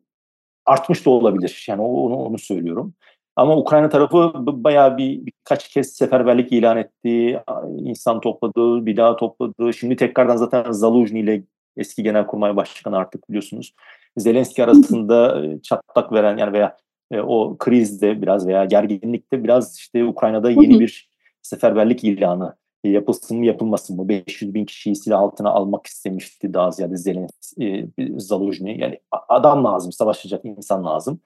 artmış 0.65 1.05
da 1.05 1.09
olabilir. 1.09 1.65
Yani 1.69 1.81
onu, 1.81 2.15
onu 2.15 2.37
söylüyorum. 2.37 2.93
Ama 3.37 3.57
Ukrayna 3.57 3.89
tarafı 3.89 4.33
bayağı 4.37 4.97
bir 4.97 5.25
birkaç 5.25 5.69
kez 5.69 5.93
seferberlik 5.93 6.51
ilan 6.51 6.77
etti. 6.77 7.43
insan 7.79 8.21
topladı, 8.21 8.85
bir 8.85 8.97
daha 8.97 9.15
topladı. 9.15 9.73
Şimdi 9.73 9.95
tekrardan 9.95 10.35
zaten 10.35 10.71
Zaluzhny 10.71 11.19
ile 11.19 11.43
eski 11.77 12.03
Genelkurmay 12.03 12.55
Başkanı 12.55 12.97
artık 12.97 13.29
biliyorsunuz. 13.29 13.73
Zelenski 14.17 14.63
arasında 14.63 15.45
e, 15.45 15.61
çatlak 15.61 16.11
veren 16.11 16.37
yani 16.37 16.53
veya 16.53 16.77
e, 17.11 17.19
o 17.19 17.57
krizde 17.57 18.21
biraz 18.21 18.47
veya 18.47 18.65
gerginlikte 18.65 19.43
biraz 19.43 19.77
işte 19.77 20.05
Ukrayna'da 20.05 20.49
yeni 20.49 20.79
bir 20.79 21.09
seferberlik 21.41 22.03
ilanı 22.03 22.55
yapılsın 22.83 23.37
mı 23.37 23.45
yapılmasın 23.45 23.97
mı 23.97 24.09
500 24.09 24.53
bin 24.53 24.65
kişiyi 24.65 24.95
silah 24.95 25.19
altına 25.19 25.49
almak 25.49 25.85
istemişti 25.85 26.53
daha 26.53 26.71
ziyade 26.71 26.97
Zelenski, 26.97 27.89
e, 27.97 28.19
Zaluzhny 28.19 28.79
yani 28.79 28.99
adam 29.29 29.65
lazım 29.65 29.91
savaşacak 29.91 30.45
insan 30.45 30.85
lazım. 30.85 31.19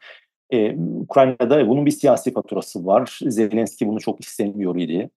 Ee, 0.51 0.75
Ukrayna'da 0.99 1.67
bunun 1.67 1.85
bir 1.85 1.91
siyasi 1.91 2.33
faturası 2.33 2.85
var. 2.85 3.19
Zelenski 3.27 3.87
bunu 3.87 3.99
çok 3.99 4.21
istemiyor 4.21 4.75
idi. 4.75 5.09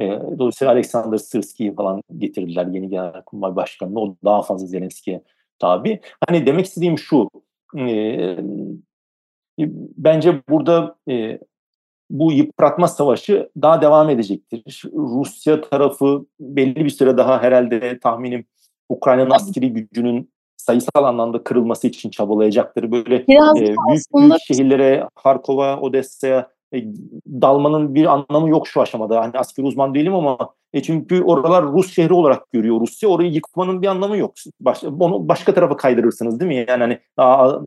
E, 0.00 0.04
dolayısıyla 0.38 0.72
Alexander 0.72 1.18
Sırski'yi 1.18 1.74
falan 1.74 2.02
getirdiler 2.18 2.66
yeni 2.66 2.88
genelkurmay 2.88 3.56
başkanını. 3.56 4.00
O 4.00 4.16
daha 4.24 4.42
fazla 4.42 4.66
Zelenski'ye 4.66 5.22
tabi. 5.58 6.00
Hani 6.28 6.46
demek 6.46 6.66
istediğim 6.66 6.98
şu. 6.98 7.30
E, 7.78 8.36
bence 9.96 10.42
burada 10.48 10.96
e, 11.10 11.38
bu 12.10 12.32
yıpratma 12.32 12.88
savaşı 12.88 13.50
daha 13.62 13.82
devam 13.82 14.10
edecektir. 14.10 14.84
Rusya 14.94 15.60
tarafı 15.60 16.26
belli 16.40 16.84
bir 16.84 16.90
süre 16.90 17.16
daha 17.16 17.42
herhalde 17.42 17.98
tahminim 17.98 18.44
Ukrayna'nın 18.88 19.30
askeri 19.30 19.72
gücünün 19.72 20.32
sayısal 20.60 21.04
anlamda 21.04 21.44
kırılması 21.44 21.86
için 21.88 22.10
çabalayacaktır. 22.10 22.92
Böyle 22.92 23.26
Biraz 23.26 23.56
e, 23.56 23.60
büyük, 23.60 23.78
aslında... 23.90 24.28
büyük 24.28 24.40
şehirlere, 24.46 25.08
Harkova, 25.14 25.80
Odessa'ya 25.80 26.48
e, 26.74 26.84
dalmanın 27.26 27.94
bir 27.94 28.06
anlamı 28.06 28.50
yok 28.50 28.68
şu 28.68 28.80
aşamada. 28.80 29.20
Hani 29.20 29.38
asker 29.38 29.64
uzman 29.64 29.94
değilim 29.94 30.14
ama 30.14 30.38
e 30.72 30.82
çünkü 30.82 31.22
oralar 31.22 31.64
Rus 31.64 31.94
şehri 31.94 32.12
olarak 32.12 32.52
görüyor 32.52 32.80
Rusya. 32.80 33.08
Orayı 33.08 33.30
yıkmanın 33.30 33.82
bir 33.82 33.86
anlamı 33.86 34.16
yok. 34.16 34.34
Baş, 34.60 34.84
onu 34.84 35.28
başka 35.28 35.54
tarafa 35.54 35.76
kaydırırsınız 35.76 36.40
değil 36.40 36.48
mi? 36.48 36.64
Yani 36.68 36.80
hani 36.80 36.98
daha 37.16 37.60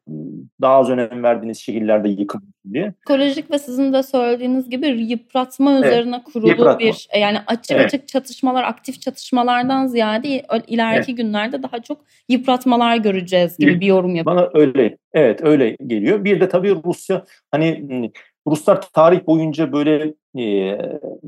daha 0.62 0.76
az 0.76 0.90
önem 0.90 1.24
verdiğiniz 1.24 1.58
şehirlerde 1.58 2.10
yıkım 2.10 2.42
diye. 2.74 2.94
Psikolojik 3.06 3.52
ve 3.52 3.60
sizin 3.60 3.94
de 3.94 4.04
söylediğiniz 4.04 4.70
gibi 4.70 4.88
yıpratma 4.88 5.72
evet. 5.72 5.86
üzerine 5.86 6.24
kurulu 6.24 6.48
yıpratma. 6.48 6.80
bir 6.80 7.08
e, 7.12 7.20
yani 7.20 7.38
açık 7.48 7.72
evet. 7.72 7.86
açık 7.86 8.08
çatışmalar, 8.08 8.64
aktif 8.64 9.02
çatışmalardan 9.02 9.88
ziyade 9.88 10.28
ileriki 10.68 11.12
evet. 11.12 11.18
günlerde 11.18 11.64
daha 11.64 11.82
çok 11.82 12.02
yıpratmalar 12.30 12.98
göreceğiz 12.98 13.58
gibi 13.58 13.80
bir 13.80 13.86
yorum 13.86 14.16
yapıyor. 14.16 14.36
Bana 14.36 14.50
öyle 14.54 14.98
evet 15.14 15.40
öyle 15.44 15.78
geliyor. 15.88 16.24
Bir 16.24 16.42
de 16.42 16.50
tabii 16.50 16.76
Rusya 16.86 17.26
hani 17.52 18.12
Ruslar 18.48 18.82
tarih 18.82 19.28
boyunca 19.28 19.74
böyle 19.74 20.14
e, 20.38 20.78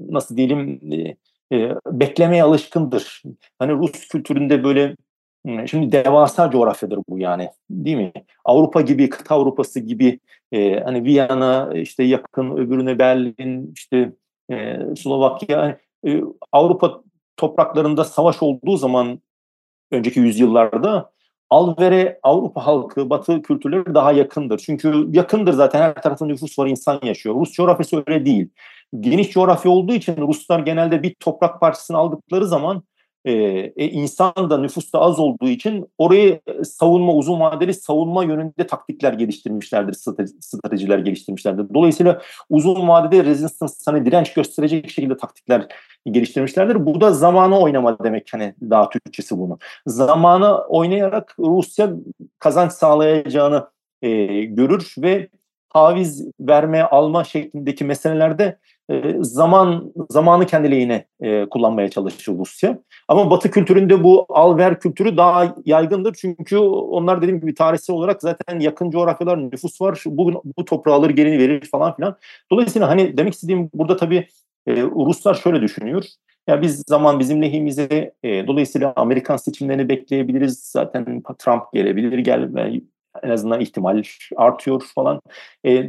nasıl 0.09 0.37
diyelim 0.37 0.79
e, 0.93 1.15
e, 1.53 1.71
beklemeye 1.87 2.43
alışkındır. 2.43 3.23
Hani 3.59 3.71
Rus 3.71 4.07
kültüründe 4.07 4.63
böyle 4.63 4.95
şimdi 5.65 5.91
devasa 5.91 6.51
coğrafyadır 6.51 6.99
bu 7.09 7.19
yani 7.19 7.49
değil 7.69 7.97
mi? 7.97 8.11
Avrupa 8.45 8.81
gibi, 8.81 9.09
kıta 9.09 9.35
Avrupası 9.35 9.79
gibi 9.79 10.19
e, 10.51 10.79
hani 10.79 11.03
Viyana 11.03 11.73
işte 11.73 12.03
yakın 12.03 12.57
öbürüne 12.57 12.99
Berlin 12.99 13.73
işte 13.75 14.11
e, 14.51 14.79
Slovakya 14.97 15.77
e, 16.07 16.21
Avrupa 16.51 17.01
topraklarında 17.37 18.03
savaş 18.03 18.43
olduğu 18.43 18.77
zaman 18.77 19.19
önceki 19.91 20.19
yüzyıllarda 20.19 21.11
Alver'e 21.49 22.19
Avrupa 22.23 22.65
halkı, 22.65 23.09
Batı 23.09 23.41
kültürleri 23.41 23.93
daha 23.93 24.11
yakındır. 24.11 24.57
Çünkü 24.57 25.07
yakındır 25.11 25.53
zaten 25.53 25.81
her 25.81 26.01
tarafta 26.01 26.25
nüfus 26.25 26.59
var, 26.59 26.67
insan 26.67 26.99
yaşıyor. 27.03 27.35
Rus 27.35 27.51
coğrafyası 27.51 28.03
öyle 28.07 28.25
değil. 28.25 28.49
Geniş 28.99 29.31
coğrafya 29.31 29.71
olduğu 29.71 29.93
için 29.93 30.17
Ruslar 30.17 30.59
genelde 30.59 31.03
bir 31.03 31.15
toprak 31.19 31.61
parçasını 31.61 31.97
aldıkları 31.97 32.47
zaman 32.47 32.83
e, 33.25 33.33
e, 33.75 33.89
insan 33.89 34.49
da 34.49 34.57
nüfus 34.57 34.93
da 34.93 34.99
az 34.99 35.19
olduğu 35.19 35.47
için 35.49 35.85
orayı 35.97 36.41
savunma, 36.63 37.13
uzun 37.13 37.39
vadeli 37.39 37.73
savunma 37.73 38.23
yönünde 38.23 38.67
taktikler 38.67 39.13
geliştirmişlerdir, 39.13 39.93
stratejiler 40.39 40.99
geliştirmişlerdir. 40.99 41.73
Dolayısıyla 41.73 42.21
uzun 42.49 42.87
vadede 42.87 43.23
resistance, 43.23 43.73
hani 43.85 44.05
direnç 44.05 44.33
gösterecek 44.33 44.89
şekilde 44.89 45.17
taktikler 45.17 45.67
geliştirmişlerdir. 46.11 46.85
Bu 46.85 47.01
da 47.01 47.13
zamanı 47.13 47.59
oynama 47.59 47.99
demek 48.03 48.29
hani 48.33 48.55
daha 48.61 48.89
Türkçesi 48.89 49.37
bunu. 49.37 49.57
Zamanı 49.87 50.57
oynayarak 50.57 51.35
Rusya 51.39 51.89
kazanç 52.39 52.71
sağlayacağını 52.71 53.67
e, 54.01 54.25
görür 54.43 54.95
ve 54.97 55.29
taviz 55.73 56.27
verme 56.39 56.83
alma 56.83 57.23
şeklindeki 57.23 57.85
meselelerde 57.85 58.59
e, 58.91 59.15
zaman 59.19 59.93
zamanı 60.09 60.45
kendi 60.45 60.71
lehine 60.71 61.05
e, 61.21 61.45
kullanmaya 61.49 61.89
çalışır 61.89 62.37
Rusya. 62.37 62.79
Ama 63.07 63.31
Batı 63.31 63.51
kültüründe 63.51 64.03
bu 64.03 64.25
al-ver 64.29 64.79
kültürü 64.79 65.17
daha 65.17 65.55
yaygındır. 65.65 66.13
Çünkü 66.13 66.57
onlar 66.57 67.21
dediğim 67.21 67.39
gibi 67.41 67.53
tarihsel 67.53 67.95
olarak 67.95 68.21
zaten 68.21 68.59
yakın 68.59 68.91
coğrafyalar 68.91 69.51
nüfus 69.51 69.81
var. 69.81 70.03
Bu, 70.05 70.43
bu 70.57 70.65
toprağı 70.65 70.95
alır 70.95 71.09
geri 71.09 71.39
verir 71.39 71.69
falan 71.71 71.95
filan. 71.95 72.17
Dolayısıyla 72.51 72.89
hani 72.89 73.17
demek 73.17 73.33
istediğim 73.33 73.69
burada 73.73 73.97
tabii 73.97 74.27
e, 74.67 74.81
Ruslar 74.81 75.33
şöyle 75.33 75.61
düşünüyor. 75.61 76.03
Ya 76.47 76.61
biz 76.61 76.83
zaman 76.87 77.19
bizim 77.19 77.41
lehimize 77.41 78.13
e, 78.23 78.47
dolayısıyla 78.47 78.93
Amerikan 78.95 79.37
seçimlerini 79.37 79.89
bekleyebiliriz. 79.89 80.59
Zaten 80.59 81.23
Trump 81.39 81.63
gelebilir, 81.73 82.17
gelme 82.17 82.81
en 83.23 83.29
azından 83.29 83.61
ihtimal 83.61 84.03
artıyor 84.35 84.83
falan. 84.95 85.21
E, 85.65 85.87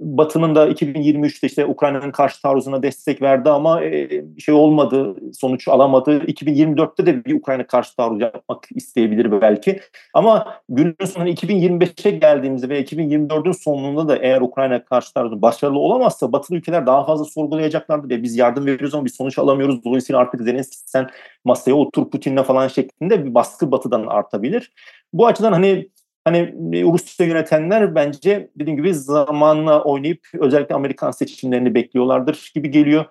Batı'nın 0.00 0.54
da 0.54 0.68
2023'te 0.68 1.46
işte 1.46 1.66
Ukrayna'nın 1.66 2.10
karşı 2.10 2.42
taarruzuna 2.42 2.82
destek 2.82 3.22
verdi 3.22 3.50
ama 3.50 3.84
e, 3.84 4.08
şey 4.38 4.54
olmadı, 4.54 5.16
sonuç 5.34 5.68
alamadı. 5.68 6.18
2024'te 6.18 7.06
de 7.06 7.24
bir 7.24 7.34
Ukrayna 7.34 7.66
karşı 7.66 7.96
taarruz 7.96 8.20
yapmak 8.20 8.66
isteyebilir 8.74 9.40
belki. 9.40 9.80
Ama 10.14 10.60
günün 10.68 10.96
sonunda 11.06 11.30
2025'e 11.30 12.10
geldiğimizde 12.10 12.68
ve 12.68 12.82
2024'ün 12.82 13.52
sonunda 13.52 14.08
da 14.08 14.16
eğer 14.16 14.40
Ukrayna 14.40 14.84
karşı 14.84 15.14
taarruzu 15.14 15.42
başarılı 15.42 15.78
olamazsa 15.78 16.32
Batılı 16.32 16.56
ülkeler 16.56 16.86
daha 16.86 17.06
fazla 17.06 17.24
sorgulayacaklardır. 17.24 18.10
Ya 18.10 18.22
biz 18.22 18.36
yardım 18.36 18.66
veriyoruz 18.66 18.94
ama 18.94 19.04
bir 19.04 19.10
sonuç 19.10 19.38
alamıyoruz. 19.38 19.84
Dolayısıyla 19.84 20.20
artık 20.20 20.40
Zelenski 20.42 20.76
sen 20.90 21.06
masaya 21.44 21.74
otur 21.74 22.10
Putin'le 22.10 22.42
falan 22.42 22.68
şeklinde 22.68 23.24
bir 23.24 23.34
baskı 23.34 23.70
Batı'dan 23.70 24.06
artabilir. 24.06 24.72
Bu 25.12 25.26
açıdan 25.26 25.52
hani 25.52 25.88
hani 26.26 26.38
e, 26.72 26.82
Rusya 26.82 27.26
yönetenler 27.26 27.94
bence 27.94 28.50
dediğim 28.56 28.76
gibi 28.76 28.94
zamanla 28.94 29.84
oynayıp 29.84 30.28
özellikle 30.34 30.74
Amerikan 30.74 31.10
seçimlerini 31.10 31.74
bekliyorlardır 31.74 32.50
gibi 32.54 32.70
geliyor. 32.70 33.04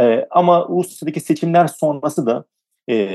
Ee, 0.00 0.26
ama 0.30 0.66
Rusya'daki 0.68 1.20
seçimler 1.20 1.66
sonrası 1.66 2.26
da 2.26 2.44
e, 2.90 3.08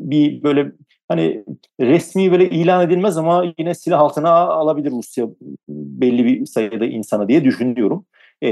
bir 0.00 0.42
böyle 0.42 0.72
hani 1.08 1.44
resmi 1.80 2.32
böyle 2.32 2.50
ilan 2.50 2.86
edilmez 2.86 3.16
ama 3.16 3.52
yine 3.58 3.74
silah 3.74 4.00
altına 4.00 4.30
alabilir 4.30 4.90
Rusya 4.90 5.28
belli 5.68 6.24
bir 6.24 6.46
sayıda 6.46 6.86
insana 6.86 7.28
diye 7.28 7.44
düşünüyorum 7.44 8.06
e, 8.42 8.50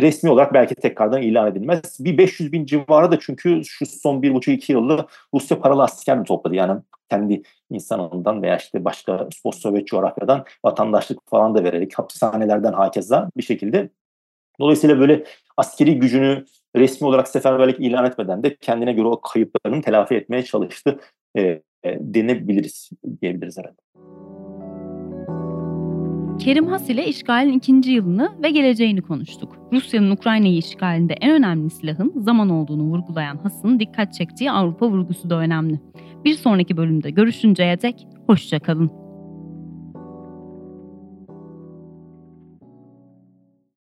resmi 0.00 0.30
olarak 0.30 0.54
belki 0.54 0.74
tekrardan 0.74 1.22
ilan 1.22 1.46
edilmez. 1.46 1.96
Bir 2.00 2.18
500 2.18 2.52
bin 2.52 2.66
civarı 2.66 3.12
da 3.12 3.18
çünkü 3.20 3.64
şu 3.64 3.86
son 3.86 4.22
bir 4.22 4.34
buçuk 4.34 4.54
iki 4.54 4.72
yılda 4.72 5.06
Rusya 5.34 5.60
paralı 5.60 5.82
asker 5.82 6.18
mi 6.18 6.24
topladı? 6.24 6.54
Yani 6.54 6.80
kendi 7.10 7.42
insanından 7.70 8.42
veya 8.42 8.56
işte 8.56 8.84
başka 8.84 9.28
post-Sovyet 9.42 9.86
coğrafyadan 9.86 10.44
vatandaşlık 10.64 11.30
falan 11.30 11.54
da 11.54 11.64
vererek 11.64 11.98
hapishanelerden 11.98 12.72
hakeza 12.72 13.30
bir 13.36 13.42
şekilde. 13.42 13.90
Dolayısıyla 14.60 15.00
böyle 15.00 15.24
askeri 15.56 15.98
gücünü 15.98 16.44
resmi 16.76 17.06
olarak 17.06 17.28
seferberlik 17.28 17.80
ilan 17.80 18.04
etmeden 18.04 18.42
de 18.42 18.56
kendine 18.56 18.92
göre 18.92 19.06
o 19.06 19.20
kayıplarını 19.20 19.82
telafi 19.82 20.14
etmeye 20.14 20.44
çalıştı 20.44 21.00
e, 21.36 21.40
e, 21.42 21.62
denebiliriz 21.84 22.90
diyebiliriz 23.22 23.58
herhalde. 23.58 23.76
Kerim 26.38 26.66
Has 26.66 26.90
ile 26.90 27.06
işgalin 27.06 27.58
ikinci 27.58 27.92
yılını 27.92 28.32
ve 28.42 28.50
geleceğini 28.50 29.02
konuştuk. 29.02 29.56
Rusya'nın 29.72 30.10
Ukrayna'yı 30.10 30.56
işgalinde 30.56 31.14
en 31.20 31.30
önemli 31.30 31.70
silahın 31.70 32.12
zaman 32.16 32.48
olduğunu 32.48 32.82
vurgulayan 32.82 33.36
Has'ın 33.36 33.80
dikkat 33.80 34.14
çektiği 34.14 34.50
Avrupa 34.50 34.88
vurgusu 34.88 35.30
da 35.30 35.38
önemli. 35.38 35.80
Bir 36.24 36.34
sonraki 36.34 36.76
bölümde 36.76 37.10
görüşünceye 37.10 37.82
dek 37.82 38.06
hoşçakalın. 38.26 39.03